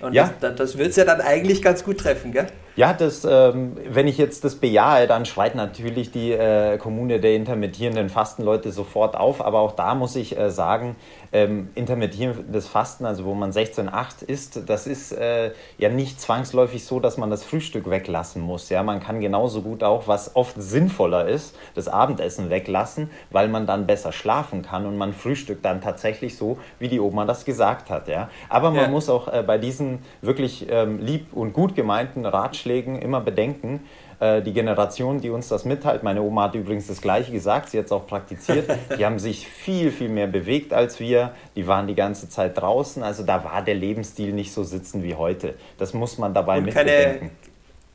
Und 0.00 0.12
ja. 0.12 0.32
das, 0.40 0.54
das 0.54 0.78
wird 0.78 0.90
es 0.90 0.96
ja 0.96 1.04
dann 1.04 1.20
eigentlich 1.20 1.60
ganz 1.60 1.82
gut 1.82 1.98
treffen, 1.98 2.30
gell? 2.30 2.46
Ja, 2.76 2.92
das, 2.92 3.24
ähm, 3.24 3.76
wenn 3.88 4.08
ich 4.08 4.18
jetzt 4.18 4.42
das 4.42 4.56
bejahe, 4.56 5.06
dann 5.06 5.26
schreit 5.26 5.54
natürlich 5.54 6.10
die 6.10 6.32
äh, 6.32 6.76
Kommune 6.76 7.20
der 7.20 7.36
intermittierenden 7.36 8.08
Fastenleute 8.08 8.72
sofort 8.72 9.16
auf. 9.16 9.44
Aber 9.44 9.60
auch 9.60 9.72
da 9.72 9.94
muss 9.94 10.16
ich 10.16 10.36
äh, 10.36 10.50
sagen, 10.50 10.96
ähm, 11.34 11.68
intermittierendes 11.74 12.68
Fasten, 12.68 13.04
also 13.04 13.24
wo 13.24 13.34
man 13.34 13.50
16,8 13.50 14.24
isst, 14.24 14.62
das 14.66 14.86
ist 14.86 15.10
äh, 15.10 15.50
ja 15.78 15.88
nicht 15.88 16.20
zwangsläufig 16.20 16.84
so, 16.84 17.00
dass 17.00 17.18
man 17.18 17.28
das 17.28 17.42
Frühstück 17.42 17.90
weglassen 17.90 18.40
muss. 18.40 18.70
Ja? 18.70 18.84
Man 18.84 19.00
kann 19.00 19.20
genauso 19.20 19.60
gut 19.60 19.82
auch, 19.82 20.06
was 20.06 20.36
oft 20.36 20.54
sinnvoller 20.56 21.26
ist, 21.26 21.56
das 21.74 21.88
Abendessen 21.88 22.50
weglassen, 22.50 23.10
weil 23.32 23.48
man 23.48 23.66
dann 23.66 23.86
besser 23.86 24.12
schlafen 24.12 24.62
kann 24.62 24.86
und 24.86 24.96
man 24.96 25.12
frühstückt 25.12 25.64
dann 25.64 25.80
tatsächlich 25.80 26.36
so, 26.36 26.58
wie 26.78 26.86
die 26.86 27.00
Oma 27.00 27.24
das 27.24 27.44
gesagt 27.44 27.90
hat. 27.90 28.06
Ja? 28.06 28.30
Aber 28.48 28.70
man 28.70 28.84
ja. 28.84 28.88
muss 28.88 29.08
auch 29.08 29.26
äh, 29.26 29.42
bei 29.44 29.58
diesen 29.58 29.98
wirklich 30.22 30.68
ähm, 30.70 31.00
lieb 31.00 31.32
und 31.32 31.52
gut 31.52 31.74
gemeinten 31.74 32.26
Ratschlägen 32.26 32.96
immer 32.96 33.20
bedenken, 33.20 33.80
äh, 34.24 34.42
die 34.42 34.54
Generation, 34.54 35.20
die 35.20 35.28
uns 35.28 35.48
das 35.48 35.66
mitteilt, 35.66 36.02
meine 36.02 36.22
Oma 36.22 36.44
hat 36.44 36.54
übrigens 36.54 36.86
das 36.86 37.02
Gleiche 37.02 37.30
gesagt, 37.30 37.68
sie 37.68 37.78
hat 37.78 37.86
es 37.86 37.92
auch 37.92 38.06
praktiziert, 38.06 38.70
die 38.98 39.04
haben 39.04 39.18
sich 39.18 39.46
viel, 39.46 39.90
viel 39.90 40.08
mehr 40.08 40.26
bewegt 40.26 40.72
als 40.72 40.98
wir, 40.98 41.32
die 41.56 41.66
waren 41.66 41.86
die 41.86 41.94
ganze 41.94 42.30
Zeit 42.30 42.56
draußen, 42.58 43.02
also 43.02 43.22
da 43.22 43.44
war 43.44 43.62
der 43.62 43.74
Lebensstil 43.74 44.32
nicht 44.32 44.52
so 44.52 44.62
sitzen 44.64 45.02
wie 45.02 45.14
heute. 45.14 45.54
Das 45.76 45.92
muss 45.92 46.16
man 46.16 46.32
dabei 46.32 46.58
und 46.58 46.64
mitbedenken. 46.64 47.32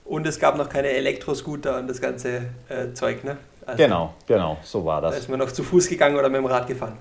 und 0.05 0.27
es 0.27 0.39
gab 0.39 0.55
noch 0.55 0.69
keine 0.69 0.89
Elektroscooter 0.89 1.79
und 1.79 1.87
das 1.87 1.99
ganze 1.99 2.41
äh, 2.69 2.93
Zeug, 2.93 3.23
ne? 3.23 3.37
Also, 3.65 3.83
genau, 3.83 4.13
genau, 4.27 4.57
so 4.63 4.85
war 4.85 5.01
das. 5.01 5.13
Da 5.13 5.17
ist 5.19 5.29
man 5.29 5.39
noch 5.39 5.51
zu 5.51 5.63
Fuß 5.63 5.89
gegangen 5.89 6.15
oder 6.15 6.29
mit 6.29 6.37
dem 6.37 6.45
Rad 6.45 6.67
gefahren, 6.67 6.97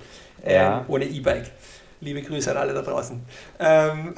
ja. 0.47 0.79
ähm, 0.79 0.85
ohne 0.88 1.05
E-Bike. 1.05 1.51
Liebe 2.00 2.22
Grüße 2.22 2.50
an 2.52 2.56
alle 2.56 2.74
da 2.74 2.82
draußen. 2.82 3.20
Ähm, 3.58 4.14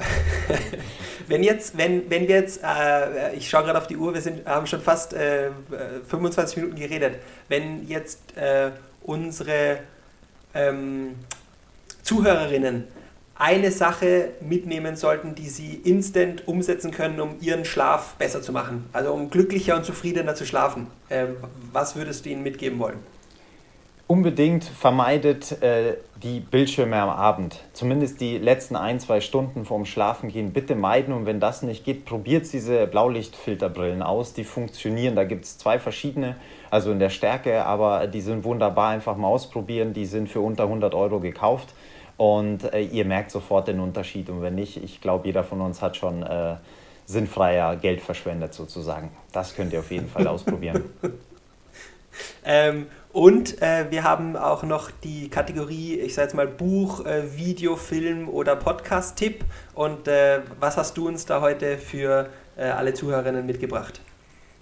wenn, 1.27 1.43
jetzt, 1.43 1.77
wenn, 1.77 2.09
wenn 2.11 2.27
wir 2.27 2.35
jetzt, 2.35 2.61
äh, 2.63 3.33
ich 3.33 3.49
schaue 3.49 3.63
gerade 3.63 3.79
auf 3.79 3.87
die 3.87 3.97
Uhr, 3.97 4.13
wir 4.13 4.21
sind, 4.21 4.45
haben 4.45 4.67
schon 4.67 4.81
fast 4.81 5.13
äh, 5.13 5.49
25 6.07 6.57
Minuten 6.57 6.75
geredet. 6.75 7.15
Wenn 7.47 7.87
jetzt 7.87 8.37
äh, 8.37 8.69
unsere 9.01 9.79
ähm, 10.53 11.15
Zuhörerinnen 12.03 12.87
eine 13.35 13.71
Sache 13.71 14.33
mitnehmen 14.41 14.95
sollten, 14.95 15.33
die 15.33 15.49
sie 15.49 15.73
instant 15.73 16.47
umsetzen 16.47 16.91
können, 16.91 17.19
um 17.19 17.37
ihren 17.41 17.65
Schlaf 17.65 18.13
besser 18.15 18.43
zu 18.43 18.51
machen, 18.51 18.87
also 18.93 19.11
um 19.11 19.31
glücklicher 19.31 19.75
und 19.75 19.83
zufriedener 19.83 20.35
zu 20.35 20.45
schlafen, 20.45 20.85
ähm, 21.09 21.37
was 21.71 21.95
würdest 21.95 22.25
du 22.25 22.29
ihnen 22.29 22.43
mitgeben 22.43 22.77
wollen? 22.77 22.99
Unbedingt 24.11 24.65
vermeidet 24.65 25.61
äh, 25.61 25.95
die 26.21 26.41
Bildschirme 26.41 26.97
am 26.97 27.07
Abend. 27.07 27.61
Zumindest 27.71 28.19
die 28.19 28.37
letzten 28.37 28.75
ein, 28.75 28.99
zwei 28.99 29.21
Stunden 29.21 29.63
vorm 29.63 29.85
Schlafengehen 29.85 30.51
bitte 30.51 30.75
meiden. 30.75 31.13
Und 31.13 31.25
wenn 31.25 31.39
das 31.39 31.61
nicht 31.61 31.85
geht, 31.85 32.03
probiert 32.03 32.51
diese 32.51 32.87
Blaulichtfilterbrillen 32.87 34.01
aus. 34.01 34.33
Die 34.33 34.43
funktionieren. 34.43 35.15
Da 35.15 35.23
gibt 35.23 35.45
es 35.45 35.57
zwei 35.57 35.79
verschiedene, 35.79 36.35
also 36.69 36.91
in 36.91 36.99
der 36.99 37.09
Stärke, 37.09 37.63
aber 37.63 38.05
die 38.07 38.19
sind 38.19 38.43
wunderbar. 38.43 38.89
Einfach 38.89 39.15
mal 39.15 39.29
ausprobieren. 39.29 39.93
Die 39.93 40.05
sind 40.05 40.27
für 40.27 40.41
unter 40.41 40.63
100 40.63 40.93
Euro 40.93 41.21
gekauft. 41.21 41.69
Und 42.17 42.65
äh, 42.73 42.81
ihr 42.81 43.05
merkt 43.05 43.31
sofort 43.31 43.69
den 43.69 43.79
Unterschied. 43.79 44.29
Und 44.29 44.41
wenn 44.41 44.55
nicht, 44.55 44.83
ich 44.83 44.99
glaube, 44.99 45.25
jeder 45.25 45.45
von 45.45 45.61
uns 45.61 45.81
hat 45.81 45.95
schon 45.95 46.21
äh, 46.23 46.55
sinnfreier 47.05 47.77
Geld 47.77 48.01
verschwendet 48.01 48.53
sozusagen. 48.53 49.09
Das 49.31 49.55
könnt 49.55 49.71
ihr 49.71 49.79
auf 49.79 49.89
jeden 49.89 50.09
Fall 50.09 50.27
ausprobieren. 50.35 50.83
ähm, 52.43 52.87
und 53.13 53.61
äh, 53.61 53.91
wir 53.91 54.03
haben 54.03 54.37
auch 54.37 54.63
noch 54.63 54.89
die 55.03 55.29
Kategorie, 55.29 55.99
ich 55.99 56.13
sage 56.13 56.27
jetzt 56.27 56.33
mal 56.33 56.47
Buch, 56.47 57.05
äh, 57.05 57.35
Video, 57.35 57.75
Film 57.75 58.29
oder 58.29 58.55
Podcast-Tipp. 58.55 59.43
Und 59.73 60.07
äh, 60.07 60.39
was 60.59 60.77
hast 60.77 60.95
du 60.95 61.07
uns 61.07 61.25
da 61.25 61.41
heute 61.41 61.77
für 61.77 62.29
äh, 62.57 62.63
alle 62.63 62.93
Zuhörerinnen 62.93 63.45
mitgebracht? 63.45 63.99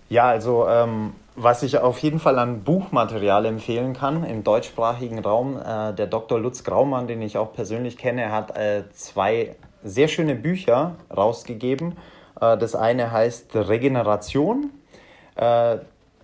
Ja, 0.10 0.28
also 0.28 0.68
ähm, 0.68 1.14
was 1.36 1.62
ich 1.62 1.78
auf 1.78 2.00
jeden 2.00 2.20
Fall 2.20 2.40
an 2.40 2.64
Buchmaterial 2.64 3.46
empfehlen 3.46 3.94
kann 3.94 4.24
im 4.24 4.44
deutschsprachigen 4.44 5.20
Raum, 5.20 5.58
äh, 5.58 5.94
der 5.94 6.08
Dr. 6.08 6.40
Lutz 6.40 6.64
Graumann, 6.64 7.08
den 7.08 7.22
ich 7.22 7.38
auch 7.38 7.54
persönlich 7.54 7.98
kenne, 7.98 8.32
hat 8.32 8.58
äh, 8.58 8.86
zwei 8.94 9.56
sehr 9.84 10.08
schöne 10.08 10.36
Bücher 10.36 10.96
rausgegeben. 11.16 11.96
das 12.38 12.76
eine 12.76 13.14
heißt 13.14 13.56
Regeneration 13.56 14.72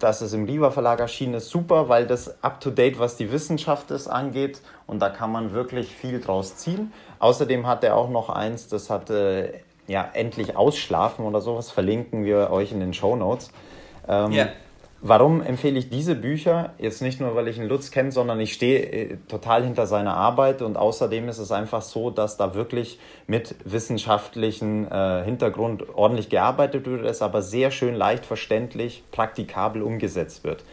dass 0.06 0.22
es 0.22 0.34
im 0.34 0.46
Riva 0.46 0.70
Verlag 0.70 1.00
erschienen 1.00 1.34
ist, 1.34 1.50
super, 1.50 1.90
weil 1.90 2.06
das 2.06 2.44
up-to-date, 2.44 3.00
was 3.00 3.18
die 3.18 3.32
Wissenschaft 3.32 3.90
ist, 3.90 4.08
angeht. 4.08 4.62
Und 4.86 5.00
da 5.00 5.10
kann 5.10 5.32
man 5.32 5.52
wirklich 5.52 5.88
viel 5.88 6.22
draus 6.22 6.58
ziehen. 6.58 6.94
Außerdem 7.18 7.66
hat 7.66 7.84
er 7.84 7.96
auch 7.96 8.12
noch 8.12 8.30
eins, 8.30 8.68
das 8.68 8.92
hat 8.92 9.10
äh, 9.10 9.52
ja 9.88 10.08
endlich 10.14 10.56
Ausschlafen 10.56 11.26
oder 11.26 11.42
sowas, 11.42 11.72
verlinken 11.72 12.24
wir 12.24 12.52
euch 12.52 12.72
in 12.72 12.82
den 12.82 12.94
Show 12.94 13.16
Notes. 13.16 13.50
Ähm, 14.08 14.32
yeah. 14.32 14.50
Warum 15.08 15.44
empfehle 15.44 15.78
ich 15.78 15.92
diese 15.92 16.16
Bücher? 16.16 16.74
Jetzt 16.80 17.04
nicht 17.04 17.22
nur, 17.22 17.36
weil 17.36 17.48
ich 17.48 17.60
einen 17.60 17.70
Lutz 17.70 17.92
kenne, 17.92 18.12
sondern 18.12 18.40
ich 18.40 18.54
stehe 18.54 18.80
äh, 18.80 19.18
total 19.28 19.64
hinter 19.64 19.86
seiner 19.86 20.16
Arbeit 20.16 20.64
und 20.64 20.78
außerdem 20.78 21.30
ist 21.30 21.38
es 21.38 21.52
einfach 21.52 21.84
so, 21.84 22.10
dass 22.10 22.38
da 22.38 22.56
wirklich 22.56 22.98
mit 23.28 23.54
wissenschaftlichen 23.66 24.92
äh, 24.92 25.24
Hintergrund 25.24 25.84
ordentlich 25.94 26.30
gearbeitet 26.30 26.88
wird, 26.88 27.06
es 27.06 27.22
aber 27.22 27.44
sehr 27.44 27.70
schön 27.70 27.94
leicht 27.94 28.26
verständlich, 28.26 29.04
praktikabel 29.12 29.84
umgesetzt 29.84 30.44
wird. 30.44 30.64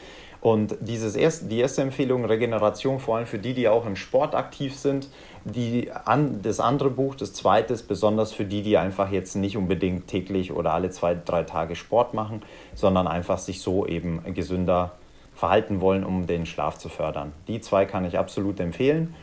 Und 0.40 0.76
dieses 0.80 1.14
erste, 1.14 1.44
die 1.44 1.60
erste 1.60 1.82
Empfehlung, 1.82 2.24
Regeneration, 2.24 3.00
vor 3.00 3.18
allem 3.18 3.26
für 3.26 3.38
die, 3.38 3.52
die 3.52 3.68
auch 3.68 3.84
im 3.84 3.96
Sport 3.96 4.34
aktiv 4.34 4.74
sind, 4.74 5.08
die, 5.44 5.90
an, 6.04 6.40
das 6.42 6.60
andere 6.60 6.90
Buch, 6.90 7.14
das 7.14 7.32
zweite 7.32 7.74
ist 7.74 7.88
besonders 7.88 8.32
für 8.32 8.44
die, 8.44 8.62
die 8.62 8.76
einfach 8.76 9.10
jetzt 9.10 9.34
nicht 9.34 9.56
unbedingt 9.56 10.06
täglich 10.06 10.52
oder 10.52 10.72
alle 10.72 10.90
zwei, 10.90 11.14
drei 11.14 11.42
Tage 11.42 11.76
Sport 11.76 12.14
machen, 12.14 12.42
sondern 12.74 13.06
einfach 13.06 13.38
sich 13.38 13.60
so 13.60 13.86
eben 13.86 14.22
gesünder 14.34 14.92
verhalten 15.34 15.80
wollen, 15.80 16.04
um 16.04 16.26
den 16.26 16.46
Schlaf 16.46 16.78
zu 16.78 16.88
fördern. 16.88 17.32
Die 17.48 17.60
zwei 17.60 17.84
kann 17.84 18.04
ich 18.04 18.18
absolut 18.18 18.60
empfehlen. 18.60 19.14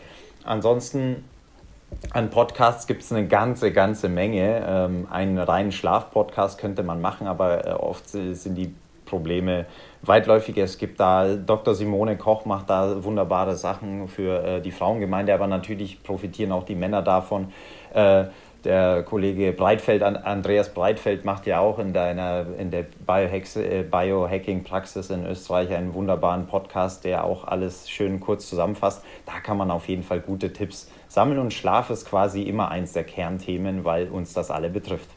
Ansonsten 0.44 1.24
an 2.12 2.30
Podcasts 2.30 2.88
gibt 2.88 3.04
es 3.04 3.12
eine 3.12 3.28
ganze, 3.28 3.72
ganze 3.72 4.10
Menge. 4.10 4.64
Ähm, 4.68 5.08
einen 5.10 5.38
reinen 5.38 5.72
Schlaf-Podcast 5.72 6.60
könnte 6.60 6.84
man 6.84 7.02
machen, 7.02 7.28
aber 7.28 7.66
äh, 7.66 7.72
oft 7.72 8.10
sind 8.10 8.56
die 8.56 8.74
Probleme 9.10 9.66
weitläufiger. 10.02 10.64
Es 10.64 10.78
gibt 10.78 11.00
da, 11.00 11.36
Dr. 11.36 11.74
Simone 11.74 12.18
Koch 12.18 12.46
macht 12.46 12.70
da 12.70 13.04
wunderbare 13.04 13.56
Sachen 13.56 14.08
für 14.08 14.44
äh, 14.44 14.62
die 14.62 14.72
Frauengemeinde, 14.72 15.34
aber 15.34 15.48
natürlich 15.48 16.04
profitieren 16.04 16.52
auch 16.52 16.64
die 16.64 16.76
Männer 16.76 17.02
davon. 17.02 17.52
Äh, 17.94 18.26
der 18.64 19.04
Kollege 19.04 19.54
Breitfeld, 19.54 20.04
Andreas 20.04 20.74
Breitfeld, 20.74 21.24
macht 21.24 21.46
ja 21.46 21.60
auch 21.60 21.80
in, 21.80 21.94
deiner, 21.94 22.46
in 22.58 22.72
der 22.72 22.82
äh, 23.08 23.84
Biohacking-Praxis 23.84 25.10
in 25.10 25.26
Österreich 25.26 25.74
einen 25.74 25.94
wunderbaren 25.94 26.46
Podcast, 26.48 27.06
der 27.06 27.24
auch 27.24 27.46
alles 27.46 27.90
schön 27.90 28.20
kurz 28.20 28.50
zusammenfasst. 28.50 29.04
Da 29.26 29.40
kann 29.40 29.58
man 29.58 29.72
auf 29.72 29.88
jeden 29.88 30.04
Fall 30.04 30.20
gute 30.20 30.52
Tipps 30.52 30.92
sammeln 31.08 31.40
und 31.40 31.54
Schlaf 31.54 31.90
ist 31.90 32.06
quasi 32.06 32.44
immer 32.44 32.70
eins 32.70 32.94
der 32.94 33.06
Kernthemen, 33.06 33.86
weil 33.86 34.10
uns 34.10 34.34
das 34.34 34.52
alle 34.52 34.70
betrifft. 34.70 35.10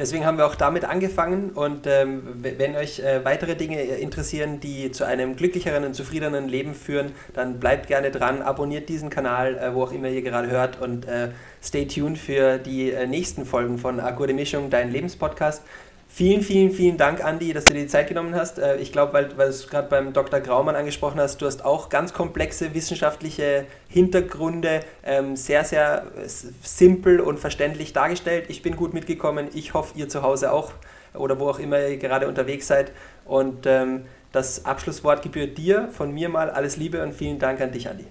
Deswegen 0.00 0.24
haben 0.24 0.38
wir 0.38 0.46
auch 0.46 0.54
damit 0.54 0.86
angefangen 0.86 1.50
und 1.50 1.86
ähm, 1.86 2.22
wenn 2.40 2.74
euch 2.74 3.00
äh, 3.00 3.22
weitere 3.22 3.54
Dinge 3.54 3.82
interessieren, 3.82 4.58
die 4.58 4.90
zu 4.92 5.04
einem 5.04 5.36
glücklicheren 5.36 5.84
und 5.84 5.92
zufriedeneren 5.92 6.48
Leben 6.48 6.74
führen, 6.74 7.12
dann 7.34 7.60
bleibt 7.60 7.86
gerne 7.86 8.10
dran, 8.10 8.40
abonniert 8.40 8.88
diesen 8.88 9.10
Kanal, 9.10 9.58
äh, 9.58 9.74
wo 9.74 9.82
auch 9.82 9.92
immer 9.92 10.08
ihr 10.08 10.22
gerade 10.22 10.48
hört 10.48 10.80
und 10.80 11.06
äh, 11.06 11.32
stay 11.62 11.86
tuned 11.86 12.16
für 12.16 12.56
die 12.56 12.92
äh, 12.92 13.06
nächsten 13.06 13.44
Folgen 13.44 13.76
von 13.76 14.00
Akurde 14.00 14.32
Mischung, 14.32 14.70
dein 14.70 14.90
Lebenspodcast. 14.90 15.62
Vielen, 16.12 16.42
vielen, 16.42 16.72
vielen 16.72 16.96
Dank, 16.96 17.24
Andi, 17.24 17.52
dass 17.52 17.66
du 17.66 17.72
dir 17.72 17.82
die 17.82 17.86
Zeit 17.86 18.08
genommen 18.08 18.34
hast. 18.34 18.58
Äh, 18.58 18.78
ich 18.78 18.90
glaube, 18.90 19.12
weil, 19.12 19.38
weil 19.38 19.46
du 19.46 19.54
es 19.54 19.68
gerade 19.68 19.88
beim 19.88 20.12
Dr. 20.12 20.40
Graumann 20.40 20.74
angesprochen 20.74 21.20
hast, 21.20 21.40
du 21.40 21.46
hast 21.46 21.64
auch 21.64 21.88
ganz 21.88 22.12
komplexe 22.12 22.74
wissenschaftliche 22.74 23.66
Hintergründe 23.88 24.80
ähm, 25.04 25.36
sehr, 25.36 25.64
sehr 25.64 26.06
simpel 26.26 27.20
und 27.20 27.38
verständlich 27.38 27.92
dargestellt. 27.92 28.46
Ich 28.48 28.60
bin 28.60 28.74
gut 28.74 28.92
mitgekommen. 28.92 29.48
Ich 29.54 29.72
hoffe, 29.72 29.96
ihr 29.96 30.08
zu 30.08 30.22
Hause 30.22 30.52
auch 30.52 30.72
oder 31.14 31.38
wo 31.38 31.48
auch 31.48 31.60
immer 31.60 31.86
ihr 31.86 31.96
gerade 31.96 32.26
unterwegs 32.26 32.66
seid. 32.66 32.90
Und 33.24 33.66
ähm, 33.66 34.04
das 34.32 34.64
Abschlusswort 34.64 35.22
gebührt 35.22 35.56
dir. 35.58 35.88
Von 35.92 36.12
mir 36.12 36.28
mal 36.28 36.50
alles 36.50 36.76
Liebe 36.76 37.02
und 37.04 37.14
vielen 37.14 37.38
Dank 37.38 37.60
an 37.60 37.70
dich, 37.70 37.88
Andi. 37.88 38.06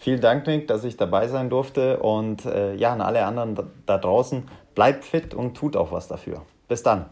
Vielen 0.00 0.20
Dank, 0.20 0.48
Nick, 0.48 0.66
dass 0.66 0.82
ich 0.82 0.96
dabei 0.96 1.28
sein 1.28 1.50
durfte. 1.50 2.00
Und 2.00 2.44
äh, 2.46 2.74
ja, 2.74 2.92
an 2.92 3.00
alle 3.00 3.24
anderen 3.24 3.56
da 3.86 3.96
draußen, 3.96 4.48
bleibt 4.74 5.04
fit 5.04 5.34
und 5.34 5.56
tut 5.56 5.76
auch 5.76 5.92
was 5.92 6.08
dafür. 6.08 6.42
Bis 6.72 6.82
dann. 6.82 7.04